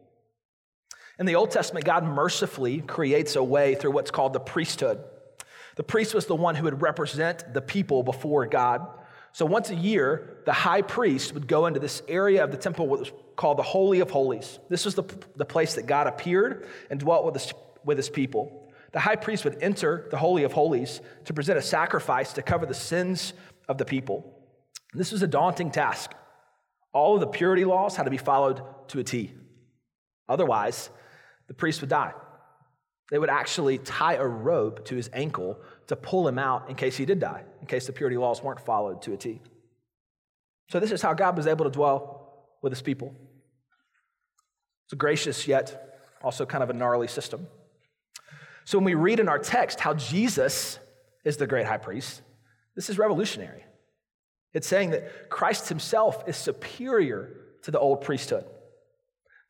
In 1.17 1.25
the 1.25 1.35
Old 1.35 1.51
Testament, 1.51 1.85
God 1.85 2.03
mercifully 2.03 2.81
creates 2.81 3.35
a 3.35 3.43
way 3.43 3.75
through 3.75 3.91
what's 3.91 4.11
called 4.11 4.33
the 4.33 4.39
priesthood. 4.39 5.03
The 5.75 5.83
priest 5.83 6.13
was 6.13 6.25
the 6.25 6.35
one 6.35 6.55
who 6.55 6.63
would 6.63 6.81
represent 6.81 7.53
the 7.53 7.61
people 7.61 8.03
before 8.03 8.45
God. 8.45 8.87
So 9.31 9.45
once 9.45 9.69
a 9.69 9.75
year, 9.75 10.37
the 10.45 10.53
high 10.53 10.81
priest 10.81 11.33
would 11.33 11.47
go 11.47 11.65
into 11.65 11.79
this 11.79 12.01
area 12.07 12.43
of 12.43 12.51
the 12.51 12.57
temple, 12.57 12.87
what 12.87 12.99
was 12.99 13.11
called 13.35 13.57
the 13.57 13.63
Holy 13.63 13.99
of 13.99 14.09
Holies. 14.09 14.59
This 14.69 14.85
was 14.85 14.95
the, 14.95 15.03
the 15.35 15.45
place 15.45 15.75
that 15.75 15.85
God 15.85 16.07
appeared 16.07 16.67
and 16.89 16.99
dwelt 16.99 17.25
with 17.25 17.33
his, 17.33 17.53
with 17.83 17.97
his 17.97 18.09
people. 18.09 18.71
The 18.93 19.01
high 19.01 19.17
priest 19.17 19.43
would 19.43 19.57
enter 19.61 20.07
the 20.09 20.17
Holy 20.17 20.43
of 20.43 20.53
Holies 20.53 21.01
to 21.25 21.33
present 21.33 21.59
a 21.59 21.61
sacrifice 21.61 22.31
to 22.33 22.41
cover 22.41 22.65
the 22.65 22.73
sins 22.73 23.33
of 23.67 23.77
the 23.77 23.83
people. 23.83 24.39
This 24.93 25.11
was 25.11 25.21
a 25.21 25.27
daunting 25.27 25.71
task. 25.71 26.13
All 26.93 27.15
of 27.15 27.19
the 27.19 27.27
purity 27.27 27.65
laws 27.65 27.97
had 27.97 28.03
to 28.03 28.09
be 28.09 28.17
followed 28.17 28.61
to 28.89 28.99
a 28.99 29.03
T. 29.03 29.33
Otherwise, 30.29 30.89
the 31.47 31.53
priest 31.53 31.81
would 31.81 31.89
die. 31.89 32.13
They 33.11 33.19
would 33.19 33.29
actually 33.29 33.77
tie 33.77 34.15
a 34.15 34.25
rope 34.25 34.85
to 34.85 34.95
his 34.95 35.09
ankle 35.13 35.59
to 35.87 35.95
pull 35.95 36.27
him 36.27 36.39
out 36.39 36.69
in 36.69 36.75
case 36.75 36.97
he 36.97 37.05
did 37.05 37.19
die, 37.19 37.43
in 37.61 37.67
case 37.67 37.85
the 37.85 37.93
purity 37.93 38.17
laws 38.17 38.41
weren't 38.41 38.59
followed 38.59 39.01
to 39.03 39.13
a 39.13 39.17
T. 39.17 39.41
So, 40.71 40.79
this 40.79 40.91
is 40.91 41.01
how 41.01 41.13
God 41.13 41.37
was 41.37 41.45
able 41.45 41.65
to 41.65 41.71
dwell 41.71 42.47
with 42.63 42.71
his 42.71 42.81
people. 42.81 43.13
It's 44.85 44.93
a 44.93 44.95
gracious 44.95 45.47
yet 45.47 45.85
also 46.23 46.45
kind 46.45 46.63
of 46.63 46.71
a 46.71 46.73
gnarly 46.73 47.07
system. 47.07 47.47
So, 48.63 48.79
when 48.79 48.85
we 48.85 48.95
read 48.95 49.19
in 49.19 49.29
our 49.29 49.37
text 49.37 49.79
how 49.79 49.93
Jesus 49.93 50.79
is 51.23 51.37
the 51.37 51.45
great 51.45 51.67
high 51.67 51.77
priest, 51.77 52.23
this 52.75 52.89
is 52.89 52.97
revolutionary. 52.97 53.63
It's 54.53 54.67
saying 54.67 54.89
that 54.91 55.29
Christ 55.29 55.69
himself 55.69 56.23
is 56.27 56.35
superior 56.35 57.29
to 57.63 57.71
the 57.71 57.79
old 57.79 58.01
priesthood. 58.01 58.45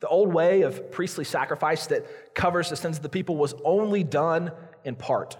The 0.00 0.08
old 0.08 0.32
way 0.32 0.62
of 0.62 0.90
priestly 0.92 1.24
sacrifice 1.24 1.86
that 1.86 2.34
covers 2.34 2.68
the 2.68 2.76
sins 2.76 2.98
of 2.98 3.02
the 3.02 3.08
people 3.08 3.36
was 3.36 3.54
only 3.64 4.04
done 4.04 4.52
in 4.84 4.94
part, 4.94 5.36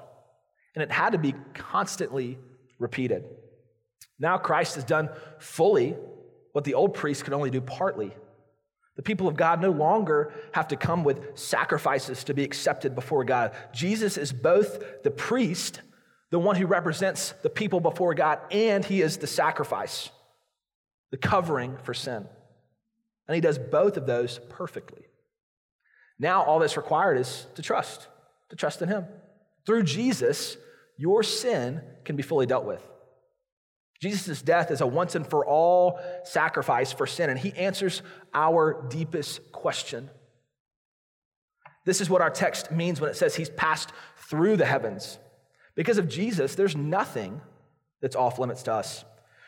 and 0.75 0.83
it 0.83 0.91
had 0.91 1.11
to 1.11 1.19
be 1.19 1.35
constantly 1.55 2.39
repeated. 2.79 3.25
Now 4.19 4.39
Christ 4.39 4.77
has 4.77 4.85
done 4.85 5.11
fully 5.39 5.97
what 6.53 6.65
the 6.65 6.75
old 6.75 6.95
priest 6.95 7.25
could 7.25 7.35
only 7.35 7.51
do 7.51 7.61
partly. 7.61 8.13
The 8.97 9.03
people 9.03 9.29
of 9.29 9.37
God 9.37 9.61
no 9.61 9.71
longer 9.71 10.33
have 10.53 10.69
to 10.69 10.77
come 10.77 11.05
with 11.05 11.39
sacrifices 11.39 12.25
to 12.25 12.35
be 12.35 12.43
accepted 12.43 12.95
before 12.95 13.25
God. 13.25 13.55
Jesus 13.75 14.17
is 14.17 14.33
both 14.33 15.03
the 15.03 15.11
priest, 15.11 15.83
the 16.31 16.39
one 16.39 16.57
who 16.57 16.67
represents 16.67 17.33
the 17.43 17.51
people 17.51 17.81
before 17.81 18.15
God, 18.15 18.41
and 18.51 18.83
he 18.83 19.03
is 19.03 19.19
the 19.19 19.27
sacrifice, 19.27 20.09
the 21.11 21.19
covering 21.19 21.77
for 21.83 21.93
sin. 21.93 22.27
And 23.29 23.35
he 23.35 23.41
does 23.41 23.59
both 23.59 23.97
of 23.97 24.07
those 24.07 24.41
perfectly. 24.49 25.05
Now, 26.19 26.43
all 26.43 26.59
that's 26.59 26.77
required 26.77 27.19
is 27.19 27.47
to 27.57 27.63
trust, 27.63 28.09
to 28.51 28.57
trust 28.57 28.81
in 28.83 28.89
him. 28.89 29.05
Through 29.67 29.83
Jesus, 29.83 30.57
your 30.97 31.23
sin 31.23 31.83
can 32.05 32.17
be 32.17 32.23
fully 32.23 32.47
dealt 32.47 32.65
with. 32.65 32.83
Jesus' 34.01 34.43
death 34.43 34.71
is 34.71 34.81
a 34.81 34.87
once 34.87 35.15
and 35.15 35.27
for 35.27 35.45
all 35.45 35.99
sacrifice 36.25 36.93
for 36.93 37.07
sin, 37.07 37.31
and 37.31 37.39
he 37.39 37.53
answers 37.53 38.03
our 38.35 38.87
deepest 38.89 39.53
question. 39.53 40.11
This 41.85 42.01
is 42.01 42.11
what 42.11 42.21
our 42.21 42.31
text 42.31 42.71
means 42.71 43.01
when 43.01 43.11
it 43.11 43.17
says 43.17 43.37
he's 43.37 43.51
passed 43.51 43.93
through 44.29 44.57
the 44.57 44.67
heavens. 44.67 45.19
Because 45.75 45.99
of 45.99 46.09
Jesus, 46.09 46.55
there's 46.55 46.77
nothing 46.77 47.41
that's 48.01 48.17
off 48.17 48.39
limits 48.39 48.65
to 48.65 48.73
us. 48.73 49.05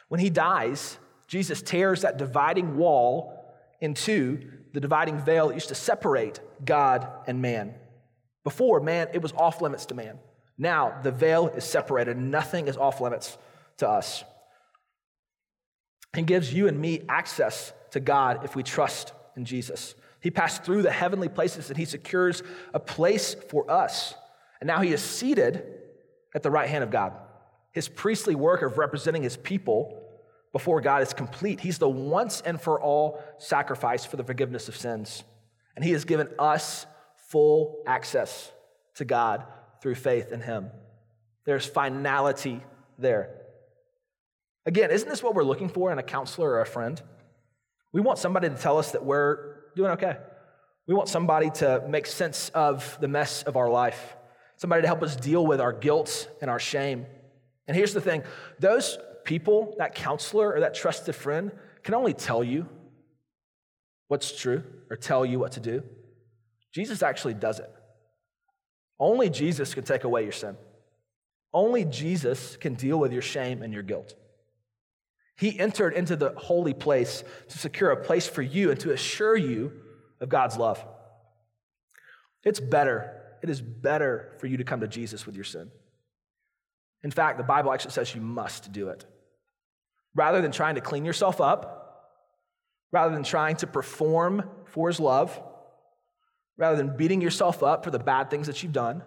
When 0.09 0.21
he 0.21 0.31
dies, 0.31 0.99
Jesus 1.27 1.61
tears 1.61 2.03
that 2.03 2.17
dividing 2.17 2.77
wall 2.77 3.38
into 3.81 4.41
the 4.73 4.81
dividing 4.81 5.19
veil 5.19 5.49
that 5.49 5.55
used 5.55 5.69
to 5.69 5.75
separate 5.75 6.41
God 6.65 7.09
and 7.27 7.41
man. 7.41 7.75
Before, 8.45 8.81
man, 8.81 9.09
it 9.13 9.23
was 9.23 9.33
off 9.33 9.61
limits 9.61 9.87
to 9.87 9.95
man. 9.95 10.19
Now, 10.57 10.99
the 11.03 11.13
veil 11.13 11.49
is 11.49 11.65
separated. 11.65 12.17
Nothing 12.17 12.69
is 12.69 12.77
off 12.77 13.01
limits 13.01 13.39
to 13.79 13.89
us. 13.89 14.25
And 16.15 16.27
gives 16.27 16.53
you 16.53 16.67
and 16.69 16.79
me 16.81 17.03
access 17.09 17.73
to 17.91 18.01
God 18.01 18.45
if 18.45 18.57
we 18.57 18.63
trust 18.63 19.13
in 19.37 19.45
Jesus. 19.45 19.95
He 20.21 20.31
passed 20.31 20.65
through 20.65 20.83
the 20.83 20.91
heavenly 20.91 21.29
places 21.29 21.69
and 21.69 21.79
he 21.79 21.85
secures 21.85 22.43
a 22.75 22.81
place 22.81 23.35
for 23.35 23.71
us. 23.71 24.15
And 24.61 24.67
now 24.67 24.81
he 24.81 24.93
is 24.93 25.03
seated 25.03 25.65
at 26.35 26.43
the 26.43 26.51
right 26.51 26.69
hand 26.69 26.83
of 26.83 26.91
God. 26.91 27.13
His 27.73 27.89
priestly 27.89 28.35
work 28.35 28.63
of 28.63 28.79
representing 28.79 29.23
his 29.23 29.37
people 29.37 29.98
before 30.53 30.81
God 30.81 31.03
is 31.03 31.13
complete. 31.13 31.61
He's 31.61 31.79
the 31.79 31.89
once 31.89 32.41
and 32.41 32.61
for 32.61 32.81
all 32.81 33.23
sacrifice 33.39 34.05
for 34.05 34.17
the 34.17 34.25
forgiveness 34.25 34.69
of 34.69 34.77
sins. 34.77 35.25
And 35.77 35.85
He 35.85 35.93
has 35.93 36.05
given 36.05 36.29
us 36.39 36.87
full 37.29 37.83
access 37.87 38.51
to 38.97 39.05
God 39.05 39.45
through 39.83 39.95
faith 39.95 40.33
in 40.33 40.41
Him. 40.41 40.71
There's 41.45 41.67
finality 41.67 42.63
there. 42.99 43.31
Again, 44.67 44.91
isn't 44.91 45.09
this 45.09 45.23
what 45.23 45.35
we're 45.35 45.45
looking 45.45 45.69
for 45.69 45.93
in 45.93 45.99
a 45.99 46.03
counselor 46.03 46.51
or 46.51 46.61
a 46.61 46.67
friend? 46.67 47.01
We 47.93 48.01
want 48.01 48.19
somebody 48.19 48.49
to 48.49 48.55
tell 48.55 48.79
us 48.79 48.93
that 48.93 49.05
we're 49.05 49.57
doing 49.75 49.93
okay. 49.93 50.17
We 50.87 50.95
want 50.95 51.09
somebody 51.09 51.51
to 51.51 51.85
make 51.89 52.07
sense 52.07 52.51
of 52.51 52.99
the 53.01 53.09
mess 53.09 53.43
of 53.45 53.57
our 53.57 53.71
life, 53.71 54.17
somebody 54.57 54.83
to 54.83 54.89
help 54.89 55.03
us 55.03 55.17
deal 55.17 55.47
with 55.47 55.61
our 55.61 55.73
guilt 55.73 56.29
and 56.41 56.51
our 56.51 56.59
shame. 56.59 57.07
And 57.67 57.77
here's 57.77 57.93
the 57.93 58.01
thing 58.01 58.25
those 58.59 58.99
people, 59.29 59.75
that 59.77 59.95
counselor 59.95 60.55
or 60.55 60.61
that 60.61 60.75
trusted 60.75 61.15
friend, 61.15 61.53
can 61.83 61.93
only 61.95 62.15
tell 62.15 62.43
you 62.43 62.67
what's 64.09 64.41
true 64.41 64.65
or 64.89 64.97
tell 64.97 65.23
you 65.27 65.39
what 65.39 65.53
to 65.53 65.61
do. 65.61 65.83
Jesus 66.73 67.03
actually 67.03 67.35
does 67.35 67.59
it. 67.59 67.71
Only 68.99 69.29
Jesus 69.29 69.75
can 69.75 69.85
take 69.85 70.05
away 70.05 70.23
your 70.23 70.33
sin. 70.33 70.57
Only 71.53 71.85
Jesus 71.85 72.57
can 72.57 72.73
deal 72.73 72.99
with 72.99 73.13
your 73.13 73.21
shame 73.21 73.63
and 73.63 73.71
your 73.71 73.83
guilt. 73.83 74.15
He 75.37 75.59
entered 75.59 75.93
into 75.93 76.17
the 76.17 76.31
holy 76.31 76.73
place 76.73 77.23
to 77.51 77.59
secure 77.59 77.91
a 77.91 78.03
place 78.03 78.27
for 78.27 78.41
you 78.41 78.71
and 78.71 78.81
to 78.81 78.93
assure 78.93 79.37
you 79.37 79.73
of 80.23 80.31
God's 80.31 80.57
love. 80.57 80.83
It's 82.45 82.61
better, 82.61 83.15
it 83.43 83.51
is 83.51 83.61
better 83.61 84.33
for 84.39 84.47
you 84.47 84.57
to 84.57 84.65
come 84.65 84.81
to 84.81 84.89
Jesus 84.89 85.27
with 85.27 85.35
your 85.35 85.45
sin. 85.45 85.71
In 87.03 87.11
fact, 87.11 87.37
the 87.37 87.45
Bible 87.45 87.75
actually 87.75 87.93
says 87.93 88.15
you 88.15 88.23
must 88.23 88.73
do 88.73 88.89
it. 88.89 89.05
Rather 90.15 90.41
than 90.41 90.53
trying 90.53 90.75
to 90.75 90.81
clean 90.81 91.05
yourself 91.05 91.41
up, 91.41 91.79
rather 92.91 93.15
than 93.15 93.23
trying 93.23 93.57
to 93.57 93.67
perform 93.67 94.49
for 94.67 94.89
his 94.89 94.99
love, 94.99 95.39
rather 96.57 96.77
than 96.77 96.97
beating 96.97 97.21
yourself 97.21 97.63
up 97.63 97.85
for 97.85 97.91
the 97.91 97.99
bad 97.99 98.31
things 98.31 98.47
that 98.47 98.63
you've 98.63 98.73
done, 98.73 99.03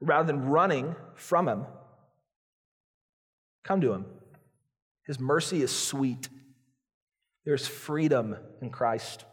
rather 0.00 0.26
than 0.26 0.46
running 0.46 0.94
from 1.14 1.48
him, 1.48 1.66
come 3.64 3.80
to 3.80 3.92
him. 3.92 4.06
His 5.06 5.18
mercy 5.18 5.62
is 5.62 5.70
sweet. 5.70 6.28
There's 7.44 7.66
freedom 7.66 8.36
in 8.60 8.70
Christ. 8.70 9.24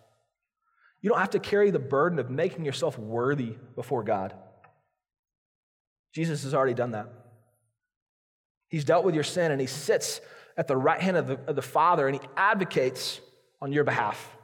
You 1.02 1.10
don't 1.10 1.20
have 1.20 1.32
to 1.32 1.40
carry 1.40 1.72
the 1.72 1.80
burden 1.80 2.20
of 2.20 2.30
making 2.30 2.64
yourself 2.64 2.98
worthy 2.98 3.56
before 3.76 4.04
God. 4.04 4.34
Jesus 6.14 6.44
has 6.44 6.54
already 6.54 6.76
done 6.76 6.92
that. 6.92 7.10
He's 8.70 8.86
dealt 8.86 9.04
with 9.04 9.16
your 9.16 9.24
sin 9.24 9.52
and 9.52 9.60
he 9.60 9.68
sits 9.68 10.22
at 10.58 10.68
the 10.68 10.78
right 10.78 11.02
hand 11.02 11.18
of 11.18 11.28
the, 11.28 11.40
of 11.48 11.56
the 11.56 11.62
Father 11.62 12.08
and 12.08 12.20
he 12.20 12.28
advocates 12.38 13.20
on 13.62 13.72
your 13.72 13.84
behalf. 13.84 14.36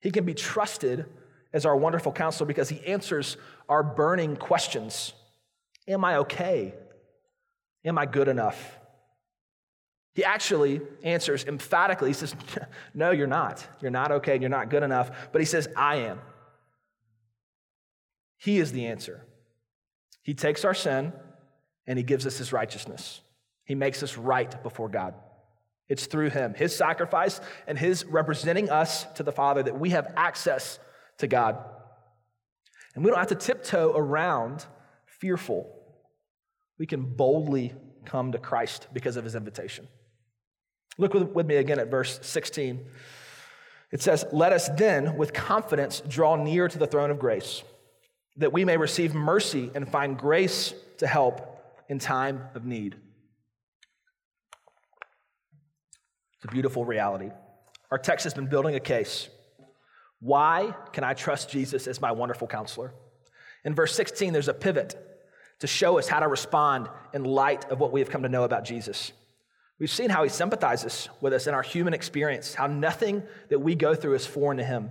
He 0.00 0.10
can 0.10 0.24
be 0.24 0.34
trusted 0.34 1.06
as 1.52 1.64
our 1.64 1.76
wonderful 1.76 2.12
counselor 2.12 2.46
because 2.46 2.68
he 2.68 2.84
answers 2.86 3.36
our 3.68 3.82
burning 3.82 4.36
questions 4.36 5.12
Am 5.86 6.02
I 6.02 6.16
okay? 6.18 6.72
Am 7.84 7.98
I 7.98 8.06
good 8.06 8.28
enough? 8.28 8.78
He 10.14 10.24
actually 10.24 10.80
answers 11.02 11.44
emphatically. 11.44 12.08
He 12.08 12.14
says, 12.14 12.34
No, 12.94 13.10
you're 13.10 13.26
not. 13.26 13.66
You're 13.82 13.90
not 13.90 14.10
okay. 14.12 14.32
And 14.32 14.42
you're 14.42 14.48
not 14.48 14.70
good 14.70 14.82
enough. 14.82 15.10
But 15.32 15.42
he 15.42 15.44
says, 15.44 15.68
I 15.76 15.96
am. 15.96 16.20
He 18.38 18.58
is 18.58 18.72
the 18.72 18.86
answer. 18.86 19.26
He 20.22 20.34
takes 20.34 20.64
our 20.64 20.74
sin 20.74 21.12
and 21.86 21.98
he 21.98 22.02
gives 22.02 22.26
us 22.26 22.38
his 22.38 22.52
righteousness. 22.52 23.20
He 23.64 23.74
makes 23.74 24.02
us 24.02 24.16
right 24.16 24.62
before 24.62 24.88
God. 24.88 25.14
It's 25.88 26.06
through 26.06 26.30
him, 26.30 26.54
his 26.54 26.74
sacrifice, 26.74 27.40
and 27.66 27.78
his 27.78 28.04
representing 28.04 28.70
us 28.70 29.04
to 29.14 29.22
the 29.22 29.32
Father 29.32 29.62
that 29.62 29.78
we 29.78 29.90
have 29.90 30.12
access 30.16 30.78
to 31.18 31.26
God. 31.26 31.62
And 32.94 33.04
we 33.04 33.10
don't 33.10 33.18
have 33.18 33.28
to 33.28 33.34
tiptoe 33.34 33.92
around 33.94 34.64
fearful. 35.06 35.70
We 36.78 36.86
can 36.86 37.02
boldly 37.02 37.74
come 38.04 38.32
to 38.32 38.38
Christ 38.38 38.88
because 38.92 39.16
of 39.16 39.24
his 39.24 39.34
invitation. 39.34 39.88
Look 40.96 41.14
with, 41.14 41.46
me 41.46 41.56
again 41.56 41.78
at 41.78 41.90
verse 41.90 42.20
16. 42.22 42.80
It 43.90 44.00
says, 44.00 44.24
Let 44.32 44.52
us 44.52 44.68
then 44.70 45.16
with 45.16 45.32
confidence 45.32 46.02
draw 46.06 46.36
near 46.36 46.68
to 46.68 46.78
the 46.78 46.86
throne 46.86 47.10
of 47.10 47.18
grace, 47.18 47.62
that 48.36 48.52
we 48.52 48.64
may 48.64 48.76
receive 48.76 49.14
mercy 49.14 49.70
and 49.74 49.88
find 49.88 50.16
grace 50.16 50.72
to 50.98 51.06
help 51.06 51.58
in 51.88 51.98
time 51.98 52.42
of 52.54 52.64
need. 52.64 52.96
It's 56.44 56.50
a 56.50 56.52
beautiful 56.52 56.84
reality. 56.84 57.30
Our 57.90 57.96
text 57.96 58.24
has 58.24 58.34
been 58.34 58.48
building 58.48 58.74
a 58.74 58.80
case. 58.80 59.30
Why 60.20 60.74
can 60.92 61.02
I 61.02 61.14
trust 61.14 61.48
Jesus 61.48 61.86
as 61.86 62.02
my 62.02 62.12
wonderful 62.12 62.46
counselor? 62.46 62.92
In 63.64 63.74
verse 63.74 63.94
16, 63.94 64.34
there's 64.34 64.48
a 64.48 64.52
pivot 64.52 64.94
to 65.60 65.66
show 65.66 65.98
us 65.98 66.06
how 66.06 66.20
to 66.20 66.28
respond 66.28 66.90
in 67.14 67.24
light 67.24 67.64
of 67.70 67.80
what 67.80 67.92
we 67.92 68.00
have 68.00 68.10
come 68.10 68.24
to 68.24 68.28
know 68.28 68.44
about 68.44 68.66
Jesus. 68.66 69.12
We've 69.78 69.90
seen 69.90 70.10
how 70.10 70.22
he 70.22 70.28
sympathizes 70.28 71.08
with 71.22 71.32
us 71.32 71.46
in 71.46 71.54
our 71.54 71.62
human 71.62 71.94
experience, 71.94 72.52
how 72.52 72.66
nothing 72.66 73.22
that 73.48 73.60
we 73.60 73.74
go 73.74 73.94
through 73.94 74.12
is 74.12 74.26
foreign 74.26 74.58
to 74.58 74.64
him. 74.64 74.90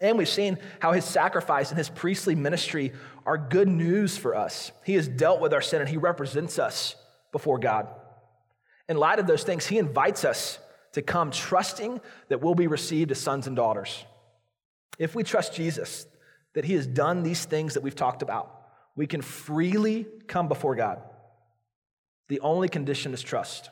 And 0.00 0.16
we've 0.16 0.28
seen 0.28 0.56
how 0.78 0.92
his 0.92 1.04
sacrifice 1.04 1.70
and 1.70 1.78
his 1.78 1.88
priestly 1.88 2.36
ministry 2.36 2.92
are 3.26 3.36
good 3.36 3.66
news 3.66 4.16
for 4.16 4.36
us. 4.36 4.70
He 4.84 4.94
has 4.94 5.08
dealt 5.08 5.40
with 5.40 5.52
our 5.52 5.62
sin 5.62 5.80
and 5.80 5.90
he 5.90 5.96
represents 5.96 6.60
us 6.60 6.94
before 7.32 7.58
God. 7.58 7.88
In 8.90 8.96
light 8.96 9.20
of 9.20 9.28
those 9.28 9.44
things, 9.44 9.68
he 9.68 9.78
invites 9.78 10.24
us 10.24 10.58
to 10.94 11.00
come 11.00 11.30
trusting 11.30 12.00
that 12.28 12.42
we'll 12.42 12.56
be 12.56 12.66
received 12.66 13.12
as 13.12 13.20
sons 13.20 13.46
and 13.46 13.54
daughters. 13.54 14.04
If 14.98 15.14
we 15.14 15.22
trust 15.22 15.54
Jesus, 15.54 16.06
that 16.54 16.64
he 16.64 16.74
has 16.74 16.88
done 16.88 17.22
these 17.22 17.44
things 17.44 17.74
that 17.74 17.84
we've 17.84 17.94
talked 17.94 18.20
about, 18.20 18.52
we 18.96 19.06
can 19.06 19.22
freely 19.22 20.08
come 20.26 20.48
before 20.48 20.74
God. 20.74 21.00
The 22.26 22.40
only 22.40 22.68
condition 22.68 23.14
is 23.14 23.22
trust. 23.22 23.70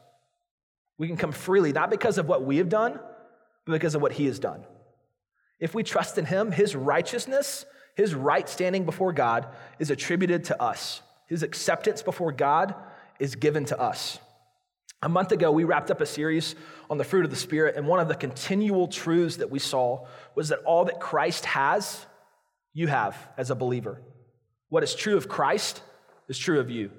We 0.99 1.09
can 1.09 1.17
come 1.17 1.33
freely, 1.33 1.73
not 1.73 1.91
because 1.91 2.19
of 2.19 2.29
what 2.29 2.45
we 2.45 2.59
have 2.59 2.69
done, 2.69 3.01
but 3.65 3.73
because 3.73 3.97
of 3.97 4.03
what 4.03 4.13
he 4.13 4.27
has 4.27 4.39
done. 4.39 4.63
If 5.59 5.75
we 5.75 5.83
trust 5.83 6.17
in 6.19 6.27
him, 6.27 6.53
his 6.53 6.77
righteousness, 6.77 7.67
his 7.97 8.15
right 8.15 8.49
standing 8.49 8.85
before 8.85 9.13
God 9.13 9.49
is 9.81 9.91
attributed 9.91 10.45
to 10.45 10.63
us. 10.63 11.03
His 11.27 11.43
acceptance 11.43 12.03
before 12.05 12.31
God 12.31 12.77
is 13.19 13.35
given 13.35 13.65
to 13.65 13.81
us. 13.81 14.21
A 15.01 15.09
month 15.09 15.31
ago, 15.31 15.53
we 15.53 15.65
wrapped 15.65 15.91
up 15.91 16.01
a 16.01 16.07
series 16.07 16.57
on 16.91 16.99
the 16.99 17.05
fruit 17.05 17.25
of 17.25 17.31
the 17.31 17.37
Spirit, 17.37 17.77
and 17.77 17.87
one 17.87 18.01
of 18.01 18.09
the 18.09 18.17
continual 18.17 18.89
truths 18.89 19.37
that 19.37 19.51
we 19.51 19.61
saw 19.61 20.07
was 20.35 20.49
that 20.49 20.59
all 20.65 20.87
that 20.87 20.99
Christ 20.99 21.45
has, 21.45 22.05
you 22.73 22.89
have 22.89 23.17
as 23.37 23.51
a 23.51 23.55
believer. 23.55 24.03
What 24.71 24.83
is 24.83 24.95
true 24.95 25.17
of 25.17 25.29
Christ 25.29 25.83
is 26.29 26.37
true 26.37 26.59
of 26.59 26.69
you. 26.69 26.91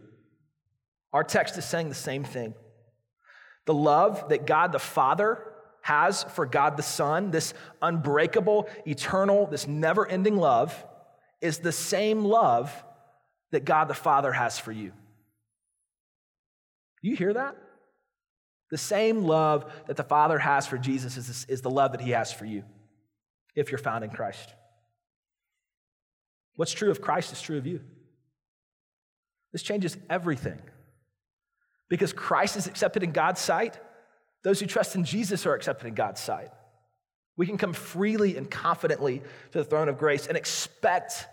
Our 1.11 1.23
text 1.23 1.57
is 1.57 1.65
saying 1.65 1.89
the 1.89 1.95
same 1.95 2.23
thing. 2.23 2.53
The 3.65 3.73
love 3.73 4.29
that 4.29 4.45
God 4.45 4.71
the 4.71 4.79
Father 4.79 5.43
has 5.81 6.23
for 6.23 6.45
God 6.45 6.77
the 6.77 6.83
Son, 6.83 7.31
this 7.31 7.53
unbreakable, 7.81 8.69
eternal, 8.85 9.45
this 9.47 9.67
never 9.67 10.07
ending 10.07 10.37
love, 10.37 10.85
is 11.41 11.59
the 11.59 11.71
same 11.71 12.23
love 12.23 12.71
that 13.51 13.65
God 13.65 13.89
the 13.89 13.93
Father 13.93 14.31
has 14.31 14.57
for 14.57 14.71
you. 14.71 14.93
You 17.01 17.15
hear 17.15 17.33
that? 17.33 17.55
The 18.71 18.77
same 18.77 19.23
love 19.23 19.71
that 19.87 19.97
the 19.97 20.03
Father 20.03 20.37
has 20.37 20.67
for 20.67 20.77
Jesus 20.77 21.17
is, 21.17 21.45
is 21.49 21.61
the 21.61 21.69
love 21.69 21.91
that 21.93 22.01
He 22.01 22.11
has 22.11 22.31
for 22.31 22.45
you 22.45 22.63
if 23.55 23.71
you're 23.71 23.79
found 23.79 24.03
in 24.03 24.09
Christ. 24.09 24.53
What's 26.55 26.71
true 26.71 26.91
of 26.91 27.01
Christ 27.01 27.31
is 27.31 27.41
true 27.41 27.57
of 27.57 27.65
you. 27.65 27.81
This 29.51 29.63
changes 29.63 29.97
everything. 30.09 30.59
Because 31.89 32.13
Christ 32.13 32.55
is 32.55 32.67
accepted 32.67 33.01
in 33.01 33.11
God's 33.11 33.41
sight, 33.41 33.79
those 34.43 34.59
who 34.59 34.67
trust 34.67 34.95
in 34.95 35.03
Jesus 35.03 35.45
are 35.45 35.55
accepted 35.55 35.87
in 35.87 35.95
God's 35.95 36.21
sight. 36.21 36.49
We 37.35 37.47
can 37.47 37.57
come 37.57 37.73
freely 37.73 38.37
and 38.37 38.49
confidently 38.49 39.21
to 39.51 39.57
the 39.57 39.63
throne 39.63 39.89
of 39.89 39.97
grace 39.97 40.27
and 40.27 40.37
expect 40.37 41.25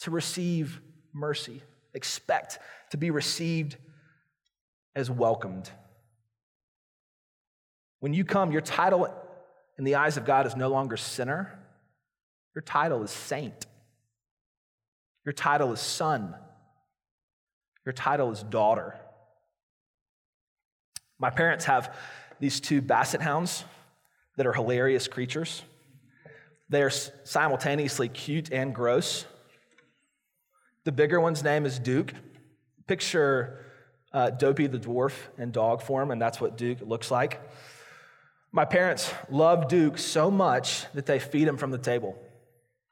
to 0.00 0.10
receive 0.10 0.80
mercy, 1.12 1.62
expect 1.94 2.58
to 2.90 2.96
be 2.96 3.10
received 3.10 3.76
as 4.96 5.10
welcomed. 5.10 5.70
When 8.00 8.12
you 8.12 8.24
come, 8.24 8.50
your 8.50 8.60
title 8.60 9.14
in 9.78 9.84
the 9.84 9.94
eyes 9.94 10.16
of 10.16 10.24
God 10.24 10.46
is 10.46 10.56
no 10.56 10.68
longer 10.68 10.96
sinner, 10.96 11.58
your 12.54 12.62
title 12.62 13.02
is 13.02 13.10
saint. 13.10 13.66
Your 15.24 15.32
title 15.32 15.72
is 15.72 15.80
son. 15.80 16.34
Your 17.84 17.92
title 17.92 18.30
is 18.30 18.42
daughter. 18.42 18.98
My 21.18 21.30
parents 21.30 21.66
have 21.66 21.94
these 22.40 22.60
two 22.60 22.80
basset 22.80 23.20
hounds 23.20 23.64
that 24.36 24.46
are 24.46 24.52
hilarious 24.52 25.06
creatures. 25.06 25.62
They're 26.70 26.90
simultaneously 26.90 28.08
cute 28.08 28.50
and 28.50 28.74
gross. 28.74 29.26
The 30.84 30.92
bigger 30.92 31.20
one's 31.20 31.44
name 31.44 31.66
is 31.66 31.78
Duke. 31.78 32.14
Picture 32.86 33.66
uh, 34.12 34.30
Dopey 34.30 34.66
the 34.66 34.78
dwarf 34.78 35.12
in 35.36 35.50
dog 35.50 35.82
form, 35.82 36.10
and 36.10 36.20
that's 36.20 36.40
what 36.40 36.56
Duke 36.56 36.78
looks 36.80 37.10
like. 37.10 37.40
My 38.52 38.64
parents 38.64 39.12
love 39.30 39.68
Duke 39.68 39.96
so 39.98 40.30
much 40.30 40.86
that 40.92 41.06
they 41.06 41.18
feed 41.18 41.46
him 41.46 41.56
from 41.56 41.70
the 41.70 41.78
table. 41.78 42.18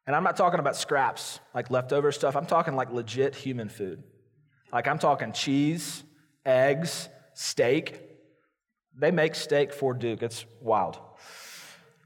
And 0.07 0.15
I'm 0.15 0.23
not 0.23 0.37
talking 0.37 0.61
about 0.61 0.77
scraps, 0.77 1.41
like 1.55 1.71
leftover 1.71 2.13
stuff. 2.13 2.37
I'm 2.37 2.47
talking 2.47 2.75
like 2.75 2.93
legit 2.93 3.35
human 3.35 3.69
food. 3.69 4.03
Like 4.73 4.87
I'm 4.87 4.99
talking 4.99 5.33
cheese, 5.33 6.05
eggs, 6.47 7.09
steak. 7.35 8.01
They 8.97 9.11
make 9.11 9.35
steak 9.35 9.73
for 9.73 9.95
Duke. 9.95 10.23
It's 10.23 10.45
wild. 10.61 10.99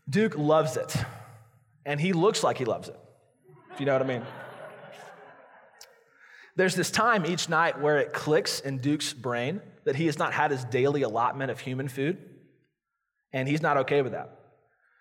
Duke 0.08 0.36
loves 0.36 0.76
it. 0.76 0.96
And 1.84 2.00
he 2.00 2.12
looks 2.12 2.42
like 2.42 2.58
he 2.58 2.64
loves 2.64 2.88
it, 2.88 2.98
if 3.72 3.80
you 3.80 3.86
know 3.86 3.92
what 3.92 4.02
I 4.02 4.06
mean. 4.06 4.22
There's 6.54 6.74
this 6.74 6.90
time 6.90 7.26
each 7.26 7.48
night 7.48 7.80
where 7.80 7.98
it 7.98 8.12
clicks 8.12 8.60
in 8.60 8.78
Duke's 8.78 9.12
brain 9.12 9.60
that 9.84 9.96
he 9.96 10.06
has 10.06 10.18
not 10.18 10.32
had 10.32 10.50
his 10.50 10.64
daily 10.66 11.02
allotment 11.02 11.50
of 11.50 11.58
human 11.58 11.88
food, 11.88 12.18
and 13.32 13.48
he's 13.48 13.62
not 13.62 13.78
okay 13.78 14.02
with 14.02 14.12
that. 14.12 14.38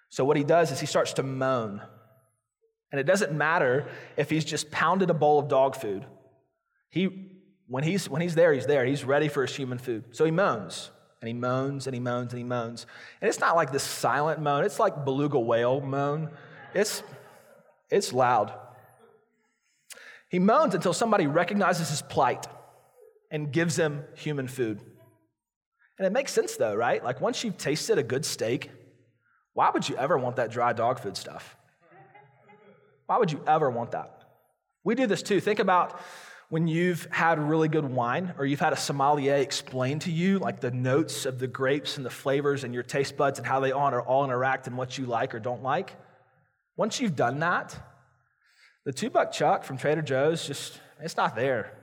So, 0.09 0.25
what 0.25 0.37
he 0.37 0.43
does 0.43 0.71
is 0.71 0.79
he 0.79 0.85
starts 0.85 1.13
to 1.13 1.23
moan. 1.23 1.81
And 2.91 2.99
it 2.99 3.05
doesn't 3.05 3.31
matter 3.31 3.87
if 4.17 4.29
he's 4.29 4.43
just 4.43 4.69
pounded 4.69 5.09
a 5.09 5.13
bowl 5.13 5.39
of 5.39 5.47
dog 5.47 5.75
food. 5.75 6.05
He, 6.89 7.39
when, 7.67 7.85
he's, 7.85 8.09
when 8.09 8.21
he's 8.21 8.35
there, 8.35 8.51
he's 8.51 8.65
there. 8.65 8.85
He's 8.85 9.05
ready 9.05 9.29
for 9.29 9.45
his 9.45 9.55
human 9.55 9.77
food. 9.77 10.03
So 10.11 10.25
he 10.25 10.31
moans, 10.31 10.91
and 11.21 11.29
he 11.29 11.33
moans, 11.33 11.87
and 11.87 11.93
he 11.93 12.01
moans, 12.01 12.33
and 12.33 12.37
he 12.37 12.43
moans. 12.43 12.85
And 13.21 13.29
it's 13.29 13.39
not 13.39 13.55
like 13.55 13.71
this 13.71 13.83
silent 13.83 14.41
moan, 14.41 14.65
it's 14.65 14.79
like 14.79 15.05
beluga 15.05 15.39
whale 15.39 15.79
moan. 15.79 16.31
It's, 16.73 17.01
it's 17.89 18.11
loud. 18.11 18.53
He 20.29 20.39
moans 20.39 20.75
until 20.75 20.93
somebody 20.93 21.27
recognizes 21.27 21.89
his 21.89 22.01
plight 22.01 22.45
and 23.29 23.51
gives 23.51 23.77
him 23.77 24.03
human 24.15 24.47
food. 24.47 24.81
And 25.97 26.07
it 26.07 26.11
makes 26.11 26.31
sense 26.31 26.55
though, 26.55 26.75
right? 26.75 27.03
Like 27.03 27.21
once 27.21 27.43
you've 27.43 27.57
tasted 27.57 27.97
a 27.97 28.03
good 28.03 28.25
steak, 28.25 28.71
why 29.53 29.69
would 29.69 29.87
you 29.87 29.95
ever 29.97 30.17
want 30.17 30.37
that 30.37 30.51
dry 30.51 30.73
dog 30.73 30.99
food 30.99 31.17
stuff? 31.17 31.55
Why 33.05 33.17
would 33.17 33.31
you 33.31 33.43
ever 33.45 33.69
want 33.69 33.91
that? 33.91 34.23
We 34.83 34.95
do 34.95 35.05
this 35.05 35.21
too. 35.21 35.39
Think 35.39 35.59
about 35.59 35.99
when 36.49 36.67
you've 36.67 37.07
had 37.11 37.39
really 37.39 37.67
good 37.67 37.85
wine 37.85 38.33
or 38.37 38.45
you've 38.45 38.59
had 38.59 38.73
a 38.73 38.77
sommelier 38.77 39.35
explain 39.35 39.99
to 39.99 40.11
you 40.11 40.39
like 40.39 40.59
the 40.59 40.71
notes 40.71 41.25
of 41.25 41.39
the 41.39 41.47
grapes 41.47 41.97
and 41.97 42.05
the 42.05 42.09
flavors 42.09 42.63
and 42.63 42.73
your 42.73 42.83
taste 42.83 43.15
buds 43.15 43.39
and 43.39 43.47
how 43.47 43.59
they 43.59 43.71
all, 43.71 44.23
interact 44.23 44.67
and 44.67 44.77
what 44.77 44.97
you 44.97 45.05
like 45.05 45.35
or 45.35 45.39
don't 45.39 45.63
like. 45.63 45.95
Once 46.75 46.99
you've 46.99 47.15
done 47.15 47.39
that, 47.39 47.77
the 48.85 48.91
two 48.91 49.09
buck 49.09 49.31
chuck 49.31 49.63
from 49.63 49.77
Trader 49.77 50.01
Joe's 50.01 50.45
just, 50.45 50.79
it's 50.99 51.15
not 51.15 51.35
there. 51.35 51.77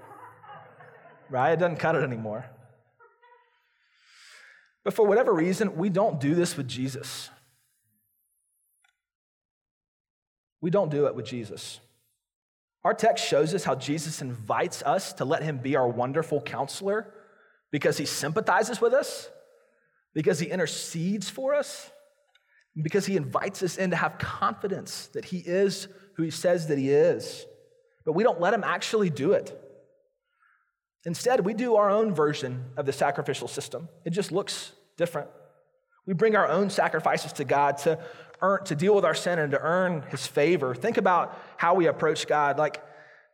Right? 1.30 1.52
It 1.52 1.60
doesn't 1.60 1.76
cut 1.76 1.94
it 1.94 2.02
anymore. 2.02 2.44
But 4.88 4.94
for 4.94 5.06
whatever 5.06 5.34
reason, 5.34 5.76
we 5.76 5.90
don't 5.90 6.18
do 6.18 6.34
this 6.34 6.56
with 6.56 6.66
Jesus. 6.66 7.28
We 10.62 10.70
don't 10.70 10.90
do 10.90 11.04
it 11.08 11.14
with 11.14 11.26
Jesus. 11.26 11.78
Our 12.84 12.94
text 12.94 13.28
shows 13.28 13.52
us 13.54 13.64
how 13.64 13.74
Jesus 13.74 14.22
invites 14.22 14.82
us 14.82 15.12
to 15.12 15.26
let 15.26 15.42
him 15.42 15.58
be 15.58 15.76
our 15.76 15.86
wonderful 15.86 16.40
counselor 16.40 17.12
because 17.70 17.98
he 17.98 18.06
sympathizes 18.06 18.80
with 18.80 18.94
us, 18.94 19.28
because 20.14 20.38
he 20.38 20.46
intercedes 20.46 21.28
for 21.28 21.54
us, 21.54 21.90
because 22.82 23.04
he 23.04 23.18
invites 23.18 23.62
us 23.62 23.76
in 23.76 23.90
to 23.90 23.96
have 23.96 24.16
confidence 24.16 25.08
that 25.08 25.26
he 25.26 25.40
is 25.40 25.86
who 26.14 26.22
he 26.22 26.30
says 26.30 26.68
that 26.68 26.78
he 26.78 26.88
is. 26.88 27.44
But 28.06 28.14
we 28.14 28.22
don't 28.22 28.40
let 28.40 28.54
him 28.54 28.64
actually 28.64 29.10
do 29.10 29.32
it. 29.32 29.54
Instead, 31.04 31.44
we 31.44 31.52
do 31.52 31.76
our 31.76 31.90
own 31.90 32.14
version 32.14 32.64
of 32.78 32.86
the 32.86 32.92
sacrificial 32.94 33.48
system. 33.48 33.90
It 34.06 34.14
just 34.14 34.32
looks 34.32 34.72
different. 34.98 35.30
We 36.06 36.12
bring 36.12 36.36
our 36.36 36.46
own 36.46 36.68
sacrifices 36.68 37.32
to 37.34 37.44
God 37.44 37.78
to 37.78 37.98
earn, 38.42 38.64
to 38.64 38.74
deal 38.74 38.94
with 38.94 39.06
our 39.06 39.14
sin 39.14 39.38
and 39.38 39.52
to 39.52 39.60
earn 39.60 40.02
his 40.10 40.26
favor. 40.26 40.74
Think 40.74 40.98
about 40.98 41.38
how 41.56 41.74
we 41.74 41.86
approach 41.86 42.26
God. 42.26 42.58
Like, 42.58 42.82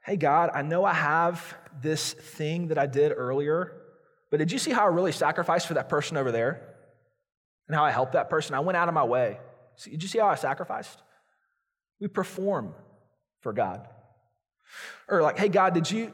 hey, 0.05 0.16
God, 0.16 0.50
I 0.55 0.62
know 0.62 0.85
I 0.85 0.94
have 0.94 1.57
this 1.81 2.12
thing 2.12 2.68
that 2.68 2.79
I 2.79 2.87
did 2.87 3.12
earlier, 3.16 3.72
but 4.31 4.38
did 4.38 4.53
you 4.53 4.59
see 4.59 4.70
how 4.70 4.85
I 4.85 4.88
really 4.88 5.12
sacrificed 5.12 5.66
for 5.66 5.74
that 5.74 5.88
person 5.88 6.16
over 6.16 6.31
there? 6.31 6.74
And 7.66 7.74
how 7.74 7.85
I 7.85 7.90
helped 7.90 8.12
that 8.12 8.29
person? 8.29 8.55
I 8.55 8.61
went 8.61 8.77
out 8.77 8.88
of 8.88 8.94
my 8.94 9.05
way. 9.05 9.38
did 9.83 10.03
you 10.03 10.09
see 10.09 10.18
how 10.18 10.29
I 10.29 10.35
sacrificed? 10.35 11.03
We 12.00 12.09
perform 12.09 12.74
for 13.40 13.53
God. 13.53 13.88
Or 15.09 15.22
like, 15.22 15.38
hey, 15.38 15.48
God, 15.48 15.74
did 15.74 15.90
you, 15.90 16.12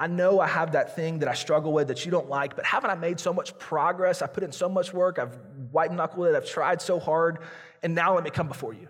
I 0.00 0.06
know 0.06 0.40
I 0.40 0.46
have 0.46 0.72
that 0.72 0.96
thing 0.96 1.18
that 1.18 1.28
I 1.28 1.34
struggle 1.34 1.74
with 1.74 1.88
that 1.88 2.06
you 2.06 2.10
don't 2.10 2.30
like, 2.30 2.56
but 2.56 2.64
haven't 2.64 2.88
I 2.88 2.94
made 2.94 3.20
so 3.20 3.34
much 3.34 3.56
progress? 3.58 4.22
I 4.22 4.28
put 4.28 4.42
in 4.42 4.50
so 4.50 4.66
much 4.66 4.94
work. 4.94 5.18
I've 5.18 5.36
white 5.70 5.92
knuckled 5.92 6.26
it. 6.26 6.34
I've 6.34 6.48
tried 6.48 6.80
so 6.80 6.98
hard, 6.98 7.40
and 7.82 7.94
now 7.94 8.14
let 8.14 8.24
me 8.24 8.30
come 8.30 8.48
before 8.48 8.72
you. 8.72 8.88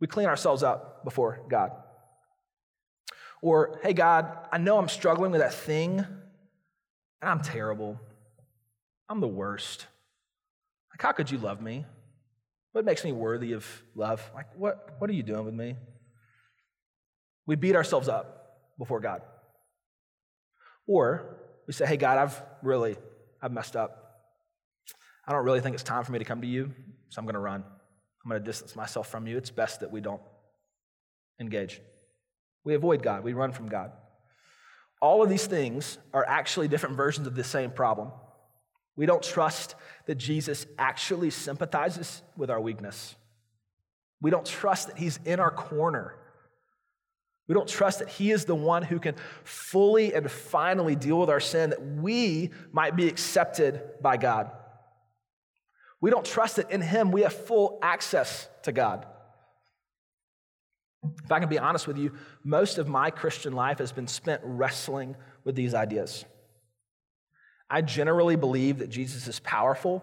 We 0.00 0.06
clean 0.06 0.26
ourselves 0.26 0.62
up 0.62 1.02
before 1.02 1.40
God. 1.48 1.72
Or, 3.40 3.80
hey, 3.82 3.94
God, 3.94 4.36
I 4.52 4.58
know 4.58 4.76
I'm 4.76 4.90
struggling 4.90 5.30
with 5.30 5.40
that 5.40 5.54
thing, 5.54 6.00
and 6.00 6.06
I'm 7.22 7.40
terrible. 7.40 7.98
I'm 9.08 9.20
the 9.20 9.28
worst. 9.28 9.86
Like, 10.90 11.00
how 11.00 11.12
could 11.12 11.30
you 11.30 11.38
love 11.38 11.62
me? 11.62 11.86
What 12.72 12.84
makes 12.84 13.02
me 13.02 13.12
worthy 13.12 13.54
of 13.54 13.66
love? 13.94 14.30
Like, 14.34 14.48
what, 14.58 14.96
what 14.98 15.08
are 15.08 15.14
you 15.14 15.22
doing 15.22 15.46
with 15.46 15.54
me? 15.54 15.76
We 17.46 17.56
beat 17.56 17.76
ourselves 17.76 18.10
up 18.10 18.58
before 18.76 19.00
God. 19.00 19.22
Or 20.88 21.36
we 21.68 21.72
say, 21.72 21.86
hey, 21.86 21.96
God, 21.96 22.18
I've 22.18 22.42
really, 22.62 22.96
I've 23.40 23.52
messed 23.52 23.76
up. 23.76 24.22
I 25.24 25.32
don't 25.32 25.44
really 25.44 25.60
think 25.60 25.74
it's 25.74 25.84
time 25.84 26.02
for 26.02 26.10
me 26.10 26.18
to 26.18 26.24
come 26.24 26.40
to 26.40 26.46
you, 26.48 26.72
so 27.10 27.20
I'm 27.20 27.26
going 27.26 27.34
to 27.34 27.40
run. 27.40 27.62
I'm 27.62 28.28
going 28.28 28.42
to 28.42 28.44
distance 28.44 28.74
myself 28.74 29.08
from 29.08 29.26
you. 29.26 29.36
It's 29.36 29.50
best 29.50 29.80
that 29.80 29.92
we 29.92 30.00
don't 30.00 30.22
engage. 31.38 31.80
We 32.64 32.74
avoid 32.74 33.02
God, 33.02 33.22
we 33.22 33.34
run 33.34 33.52
from 33.52 33.68
God. 33.68 33.92
All 35.00 35.22
of 35.22 35.28
these 35.28 35.46
things 35.46 35.98
are 36.12 36.26
actually 36.26 36.66
different 36.66 36.96
versions 36.96 37.26
of 37.26 37.36
the 37.36 37.44
same 37.44 37.70
problem. 37.70 38.10
We 38.96 39.06
don't 39.06 39.22
trust 39.22 39.76
that 40.06 40.16
Jesus 40.16 40.66
actually 40.76 41.30
sympathizes 41.30 42.22
with 42.36 42.50
our 42.50 42.60
weakness. 42.60 43.14
We 44.20 44.30
don't 44.30 44.44
trust 44.44 44.88
that 44.88 44.98
he's 44.98 45.20
in 45.24 45.38
our 45.38 45.52
corner. 45.52 46.16
We 47.48 47.54
don't 47.54 47.68
trust 47.68 48.00
that 48.00 48.10
he 48.10 48.30
is 48.30 48.44
the 48.44 48.54
one 48.54 48.82
who 48.82 49.00
can 49.00 49.14
fully 49.42 50.12
and 50.12 50.30
finally 50.30 50.94
deal 50.94 51.18
with 51.18 51.30
our 51.30 51.40
sin 51.40 51.70
that 51.70 51.82
we 51.82 52.50
might 52.72 52.94
be 52.94 53.08
accepted 53.08 53.82
by 54.02 54.18
God. 54.18 54.50
We 56.00 56.10
don't 56.10 56.26
trust 56.26 56.56
that 56.56 56.70
in 56.70 56.82
him 56.82 57.10
we 57.10 57.22
have 57.22 57.32
full 57.32 57.78
access 57.82 58.48
to 58.64 58.72
God. 58.72 59.06
If 61.24 61.32
I 61.32 61.40
can 61.40 61.48
be 61.48 61.58
honest 61.58 61.86
with 61.86 61.96
you, 61.96 62.12
most 62.44 62.76
of 62.76 62.86
my 62.86 63.10
Christian 63.10 63.54
life 63.54 63.78
has 63.78 63.92
been 63.92 64.08
spent 64.08 64.42
wrestling 64.44 65.16
with 65.44 65.54
these 65.54 65.72
ideas. 65.72 66.26
I 67.70 67.80
generally 67.80 68.36
believe 68.36 68.78
that 68.78 68.90
Jesus 68.90 69.26
is 69.26 69.40
powerful, 69.40 70.02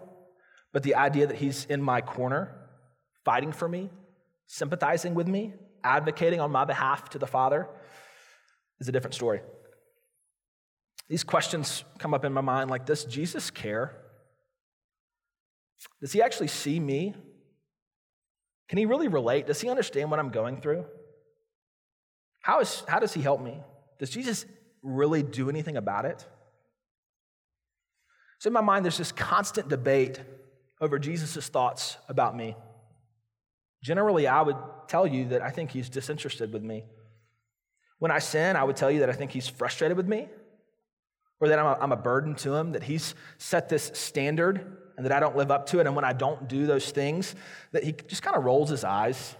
but 0.73 0.83
the 0.83 0.95
idea 0.95 1.27
that 1.27 1.37
he's 1.37 1.65
in 1.65 1.81
my 1.81 2.01
corner, 2.01 2.55
fighting 3.23 3.51
for 3.51 3.67
me, 3.67 3.91
sympathizing 4.47 5.13
with 5.13 5.27
me, 5.27 5.53
advocating 5.85 6.41
on 6.41 6.51
my 6.51 6.65
behalf 6.65 7.09
to 7.11 7.19
the 7.19 7.27
Father, 7.27 7.67
is 8.79 8.89
a 8.89 8.91
different 8.91 9.13
story. 9.13 9.41
These 11.07 11.23
questions 11.23 11.83
come 11.99 12.13
up 12.13 12.25
in 12.25 12.33
my 12.33 12.41
mind 12.41 12.69
like 12.69 12.85
Does 12.85 13.05
Jesus 13.05 13.51
care? 13.51 13.95
Does 16.01 16.11
he 16.11 16.21
actually 16.21 16.47
see 16.47 16.79
me? 16.79 17.13
Can 18.67 18.79
he 18.79 18.85
really 18.85 19.07
relate? 19.07 19.45
Does 19.45 19.61
he 19.61 19.69
understand 19.69 20.09
what 20.09 20.19
I'm 20.19 20.29
going 20.29 20.59
through? 20.59 20.85
How, 22.41 22.59
is, 22.59 22.83
how 22.87 22.99
does 22.99 23.13
he 23.13 23.21
help 23.21 23.41
me? 23.41 23.59
Does 23.99 24.09
Jesus 24.09 24.45
really 24.81 25.21
do 25.23 25.49
anything 25.49 25.77
about 25.77 26.05
it? 26.05 26.25
So, 28.39 28.47
in 28.47 28.53
my 28.53 28.61
mind, 28.61 28.85
there's 28.85 28.97
this 28.97 29.11
constant 29.11 29.69
debate 29.69 30.19
over 30.81 30.99
Jesus' 30.99 31.47
thoughts 31.47 31.97
about 32.09 32.35
me. 32.35 32.55
Generally, 33.85 34.25
I 34.25 34.41
would 34.41 34.57
tell 34.87 35.05
you 35.05 35.25
that 35.25 35.43
I 35.43 35.51
think 35.51 35.69
he's 35.69 35.89
disinterested 35.89 36.51
with 36.51 36.63
me. 36.63 36.85
When 37.99 38.09
I 38.09 38.17
sin, 38.17 38.55
I 38.55 38.63
would 38.63 38.75
tell 38.75 38.89
you 38.89 39.01
that 39.01 39.11
I 39.11 39.13
think 39.13 39.29
he's 39.29 39.47
frustrated 39.47 39.95
with 39.95 40.07
me, 40.07 40.27
or 41.39 41.49
that 41.49 41.59
I'm 41.59 41.67
a, 41.67 41.77
I'm 41.79 41.91
a 41.91 41.95
burden 41.95 42.33
to 42.37 42.55
him, 42.55 42.71
that 42.71 42.81
he's 42.81 43.13
set 43.37 43.69
this 43.69 43.91
standard 43.93 44.79
and 44.97 45.05
that 45.05 45.11
I 45.11 45.19
don't 45.19 45.37
live 45.37 45.51
up 45.51 45.67
to 45.67 45.81
it. 45.81 45.85
And 45.85 45.95
when 45.95 46.03
I 46.03 46.13
don't 46.13 46.47
do 46.47 46.65
those 46.65 46.89
things, 46.89 47.35
that 47.73 47.83
he 47.83 47.91
just 47.91 48.23
kind 48.23 48.35
of 48.35 48.43
rolls 48.43 48.71
his 48.71 48.83
eyes. 48.83 49.35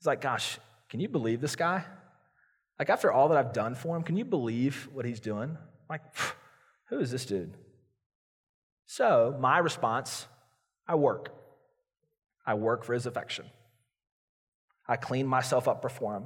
He's 0.00 0.06
like, 0.06 0.20
Gosh, 0.20 0.58
can 0.88 0.98
you 0.98 1.08
believe 1.08 1.40
this 1.40 1.54
guy? 1.54 1.84
Like, 2.80 2.90
after 2.90 3.12
all 3.12 3.28
that 3.28 3.38
I've 3.38 3.52
done 3.52 3.76
for 3.76 3.96
him, 3.96 4.02
can 4.02 4.16
you 4.16 4.24
believe 4.24 4.88
what 4.92 5.04
he's 5.04 5.20
doing? 5.20 5.56
Like, 5.88 6.00
who 6.86 6.98
is 6.98 7.12
this 7.12 7.26
dude? 7.26 7.54
So, 8.86 9.36
my 9.38 9.58
response 9.58 10.26
I 10.88 10.96
work. 10.96 11.32
I 12.46 12.54
work 12.54 12.84
for 12.84 12.94
his 12.94 13.06
affection. 13.06 13.46
I 14.88 14.96
clean 14.96 15.26
myself 15.26 15.68
up 15.68 15.82
before 15.82 16.16
him. 16.16 16.24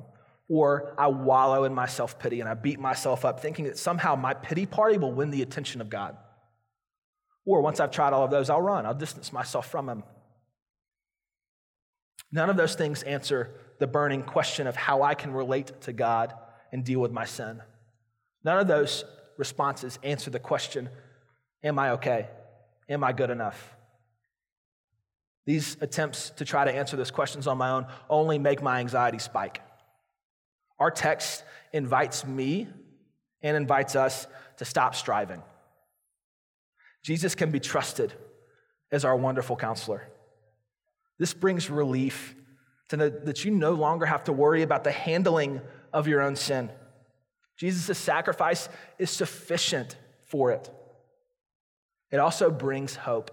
Or 0.48 0.94
I 0.96 1.08
wallow 1.08 1.64
in 1.64 1.74
my 1.74 1.86
self 1.86 2.18
pity 2.18 2.40
and 2.40 2.48
I 2.48 2.54
beat 2.54 2.78
myself 2.78 3.24
up 3.24 3.40
thinking 3.40 3.64
that 3.64 3.78
somehow 3.78 4.14
my 4.14 4.32
pity 4.32 4.64
party 4.64 4.96
will 4.96 5.12
win 5.12 5.30
the 5.30 5.42
attention 5.42 5.80
of 5.80 5.90
God. 5.90 6.16
Or 7.44 7.60
once 7.60 7.80
I've 7.80 7.90
tried 7.90 8.12
all 8.12 8.24
of 8.24 8.30
those, 8.30 8.50
I'll 8.50 8.62
run, 8.62 8.86
I'll 8.86 8.94
distance 8.94 9.32
myself 9.32 9.68
from 9.68 9.88
him. 9.88 10.02
None 12.32 12.50
of 12.50 12.56
those 12.56 12.74
things 12.74 13.02
answer 13.02 13.50
the 13.78 13.86
burning 13.86 14.22
question 14.22 14.66
of 14.66 14.76
how 14.76 15.02
I 15.02 15.14
can 15.14 15.32
relate 15.32 15.80
to 15.82 15.92
God 15.92 16.32
and 16.72 16.84
deal 16.84 17.00
with 17.00 17.12
my 17.12 17.24
sin. 17.24 17.62
None 18.44 18.58
of 18.58 18.66
those 18.66 19.04
responses 19.36 19.98
answer 20.02 20.30
the 20.30 20.40
question 20.40 20.88
Am 21.62 21.78
I 21.78 21.92
okay? 21.92 22.28
Am 22.88 23.02
I 23.02 23.12
good 23.12 23.30
enough? 23.30 23.75
These 25.46 25.76
attempts 25.80 26.30
to 26.30 26.44
try 26.44 26.64
to 26.64 26.72
answer 26.72 26.96
those 26.96 27.12
questions 27.12 27.46
on 27.46 27.56
my 27.56 27.70
own 27.70 27.86
only 28.10 28.38
make 28.38 28.62
my 28.62 28.80
anxiety 28.80 29.18
spike. 29.18 29.62
Our 30.78 30.90
text 30.90 31.44
invites 31.72 32.26
me 32.26 32.68
and 33.42 33.56
invites 33.56 33.96
us 33.96 34.26
to 34.58 34.64
stop 34.64 34.94
striving. 34.94 35.42
Jesus 37.02 37.36
can 37.36 37.52
be 37.52 37.60
trusted 37.60 38.12
as 38.90 39.04
our 39.04 39.16
wonderful 39.16 39.56
counselor. 39.56 40.08
This 41.18 41.32
brings 41.32 41.70
relief 41.70 42.34
to 42.88 42.96
know 42.96 43.08
that 43.08 43.44
you 43.44 43.52
no 43.52 43.72
longer 43.72 44.06
have 44.06 44.24
to 44.24 44.32
worry 44.32 44.62
about 44.62 44.84
the 44.84 44.92
handling 44.92 45.60
of 45.92 46.08
your 46.08 46.22
own 46.22 46.34
sin. 46.34 46.70
Jesus' 47.56 47.96
sacrifice 47.96 48.68
is 48.98 49.10
sufficient 49.10 49.96
for 50.24 50.50
it. 50.50 50.70
It 52.10 52.18
also 52.18 52.50
brings 52.50 52.96
hope 52.96 53.30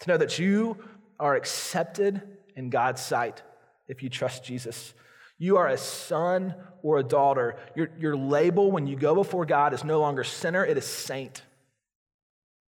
to 0.00 0.08
know 0.08 0.16
that 0.16 0.38
you 0.38 0.76
are 1.18 1.36
accepted 1.36 2.22
in 2.54 2.70
God's 2.70 3.00
sight 3.00 3.42
if 3.88 4.02
you 4.02 4.08
trust 4.08 4.44
Jesus. 4.44 4.94
You 5.38 5.58
are 5.58 5.68
a 5.68 5.78
son 5.78 6.54
or 6.82 6.98
a 6.98 7.02
daughter. 7.02 7.56
Your, 7.74 7.90
your 7.98 8.16
label 8.16 8.70
when 8.70 8.86
you 8.86 8.96
go 8.96 9.14
before 9.14 9.44
God 9.44 9.74
is 9.74 9.84
no 9.84 10.00
longer 10.00 10.24
sinner, 10.24 10.64
it 10.64 10.78
is 10.78 10.86
saint. 10.86 11.42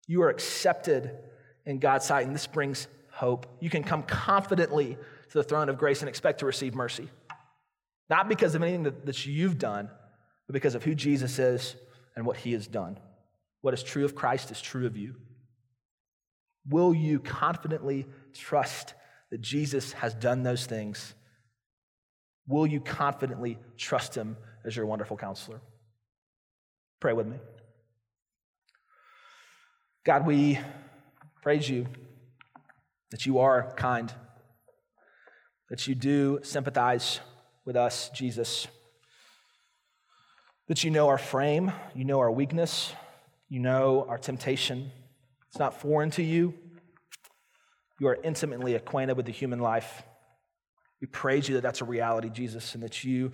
You 0.06 0.22
are 0.22 0.30
accepted 0.30 1.10
in 1.64 1.78
God's 1.78 2.04
sight, 2.04 2.26
and 2.26 2.34
this 2.34 2.46
brings 2.46 2.88
hope. 3.10 3.46
You 3.60 3.70
can 3.70 3.84
come 3.84 4.02
confidently 4.02 4.96
to 5.30 5.38
the 5.38 5.44
throne 5.44 5.68
of 5.68 5.78
grace 5.78 6.00
and 6.00 6.08
expect 6.08 6.40
to 6.40 6.46
receive 6.46 6.74
mercy. 6.74 7.08
Not 8.10 8.28
because 8.28 8.54
of 8.54 8.62
anything 8.62 8.82
that, 8.84 9.06
that 9.06 9.26
you've 9.26 9.58
done, 9.58 9.88
but 10.46 10.52
because 10.52 10.74
of 10.74 10.84
who 10.84 10.94
Jesus 10.94 11.38
is 11.38 11.76
and 12.14 12.26
what 12.26 12.36
he 12.36 12.52
has 12.52 12.66
done. 12.66 12.98
What 13.60 13.74
is 13.74 13.82
true 13.82 14.04
of 14.04 14.14
Christ 14.14 14.50
is 14.50 14.60
true 14.60 14.86
of 14.86 14.96
you. 14.96 15.16
Will 16.68 16.94
you 16.94 17.18
confidently 17.18 18.06
trust 18.34 18.94
that 19.30 19.40
Jesus 19.40 19.92
has 19.94 20.14
done 20.14 20.42
those 20.42 20.66
things? 20.66 21.14
Will 22.46 22.66
you 22.66 22.80
confidently 22.80 23.58
trust 23.76 24.14
him 24.14 24.36
as 24.64 24.76
your 24.76 24.86
wonderful 24.86 25.16
counselor? 25.16 25.60
Pray 27.00 27.12
with 27.12 27.26
me. 27.26 27.36
God, 30.04 30.26
we 30.26 30.58
praise 31.42 31.68
you 31.68 31.86
that 33.10 33.26
you 33.26 33.38
are 33.38 33.72
kind, 33.76 34.12
that 35.70 35.86
you 35.86 35.94
do 35.94 36.40
sympathize 36.42 37.20
with 37.64 37.76
us, 37.76 38.10
Jesus, 38.10 38.66
that 40.68 40.82
you 40.82 40.90
know 40.90 41.08
our 41.08 41.18
frame, 41.18 41.72
you 41.94 42.04
know 42.04 42.18
our 42.18 42.30
weakness, 42.30 42.92
you 43.48 43.60
know 43.60 44.06
our 44.08 44.18
temptation. 44.18 44.90
It's 45.52 45.58
not 45.58 45.78
foreign 45.78 46.10
to 46.12 46.22
you. 46.22 46.54
You 48.00 48.08
are 48.08 48.18
intimately 48.24 48.74
acquainted 48.74 49.18
with 49.18 49.26
the 49.26 49.32
human 49.32 49.58
life. 49.58 50.02
We 51.02 51.08
praise 51.08 51.46
you 51.46 51.56
that 51.56 51.60
that's 51.60 51.82
a 51.82 51.84
reality, 51.84 52.30
Jesus, 52.30 52.74
and 52.74 52.82
that 52.82 53.04
you 53.04 53.32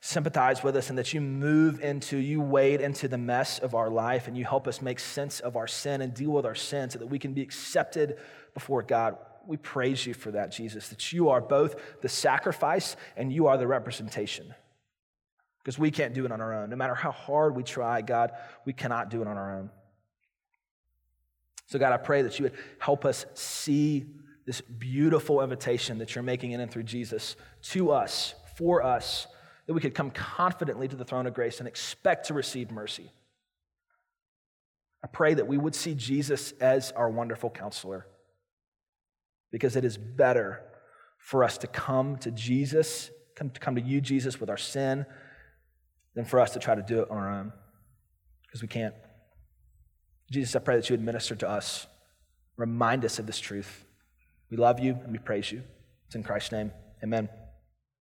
sympathize 0.00 0.62
with 0.62 0.74
us 0.74 0.88
and 0.88 0.96
that 0.96 1.12
you 1.12 1.20
move 1.20 1.82
into, 1.82 2.16
you 2.16 2.40
wade 2.40 2.80
into 2.80 3.08
the 3.08 3.18
mess 3.18 3.58
of 3.58 3.74
our 3.74 3.90
life 3.90 4.26
and 4.26 4.38
you 4.38 4.44
help 4.46 4.66
us 4.66 4.80
make 4.80 4.98
sense 4.98 5.40
of 5.40 5.54
our 5.54 5.66
sin 5.66 6.00
and 6.00 6.14
deal 6.14 6.30
with 6.30 6.46
our 6.46 6.54
sin 6.54 6.88
so 6.88 6.98
that 6.98 7.08
we 7.08 7.18
can 7.18 7.34
be 7.34 7.42
accepted 7.42 8.16
before 8.54 8.82
God. 8.82 9.18
We 9.46 9.58
praise 9.58 10.06
you 10.06 10.14
for 10.14 10.30
that, 10.30 10.52
Jesus, 10.52 10.88
that 10.88 11.12
you 11.12 11.28
are 11.28 11.42
both 11.42 11.78
the 12.00 12.08
sacrifice 12.08 12.96
and 13.18 13.30
you 13.30 13.48
are 13.48 13.58
the 13.58 13.66
representation. 13.66 14.54
Because 15.62 15.78
we 15.78 15.90
can't 15.90 16.14
do 16.14 16.24
it 16.24 16.32
on 16.32 16.40
our 16.40 16.54
own. 16.54 16.70
No 16.70 16.76
matter 16.76 16.94
how 16.94 17.10
hard 17.10 17.54
we 17.54 17.64
try, 17.64 18.00
God, 18.00 18.32
we 18.64 18.72
cannot 18.72 19.10
do 19.10 19.20
it 19.20 19.28
on 19.28 19.36
our 19.36 19.58
own. 19.58 19.70
So, 21.70 21.78
God, 21.78 21.92
I 21.92 21.98
pray 21.98 22.22
that 22.22 22.36
you 22.36 22.42
would 22.44 22.54
help 22.80 23.04
us 23.04 23.24
see 23.34 24.04
this 24.44 24.60
beautiful 24.60 25.40
invitation 25.40 25.98
that 25.98 26.16
you're 26.16 26.24
making 26.24 26.50
in 26.50 26.58
and 26.58 26.68
through 26.68 26.82
Jesus 26.82 27.36
to 27.62 27.92
us, 27.92 28.34
for 28.56 28.82
us, 28.82 29.28
that 29.66 29.72
we 29.72 29.80
could 29.80 29.94
come 29.94 30.10
confidently 30.10 30.88
to 30.88 30.96
the 30.96 31.04
throne 31.04 31.28
of 31.28 31.34
grace 31.34 31.60
and 31.60 31.68
expect 31.68 32.26
to 32.26 32.34
receive 32.34 32.72
mercy. 32.72 33.12
I 35.04 35.06
pray 35.06 35.34
that 35.34 35.46
we 35.46 35.58
would 35.58 35.76
see 35.76 35.94
Jesus 35.94 36.50
as 36.60 36.90
our 36.90 37.08
wonderful 37.08 37.50
counselor 37.50 38.04
because 39.52 39.76
it 39.76 39.84
is 39.84 39.96
better 39.96 40.64
for 41.18 41.44
us 41.44 41.56
to 41.58 41.68
come 41.68 42.16
to 42.16 42.32
Jesus, 42.32 43.12
come 43.36 43.50
to, 43.50 43.60
come 43.60 43.76
to 43.76 43.80
you, 43.80 44.00
Jesus, 44.00 44.40
with 44.40 44.50
our 44.50 44.56
sin 44.56 45.06
than 46.16 46.24
for 46.24 46.40
us 46.40 46.50
to 46.54 46.58
try 46.58 46.74
to 46.74 46.82
do 46.82 47.02
it 47.02 47.10
on 47.12 47.16
our 47.16 47.30
own 47.30 47.52
because 48.42 48.60
we 48.60 48.66
can't. 48.66 48.94
Jesus, 50.30 50.54
I 50.54 50.60
pray 50.60 50.76
that 50.76 50.88
you 50.88 50.94
would 50.94 51.04
minister 51.04 51.34
to 51.34 51.48
us, 51.48 51.86
remind 52.56 53.04
us 53.04 53.18
of 53.18 53.26
this 53.26 53.40
truth. 53.40 53.84
We 54.50 54.56
love 54.56 54.78
you 54.78 54.98
and 55.02 55.12
we 55.12 55.18
praise 55.18 55.50
you. 55.50 55.62
It's 56.06 56.14
in 56.14 56.22
Christ's 56.22 56.52
name. 56.52 56.72
Amen. 57.02 57.28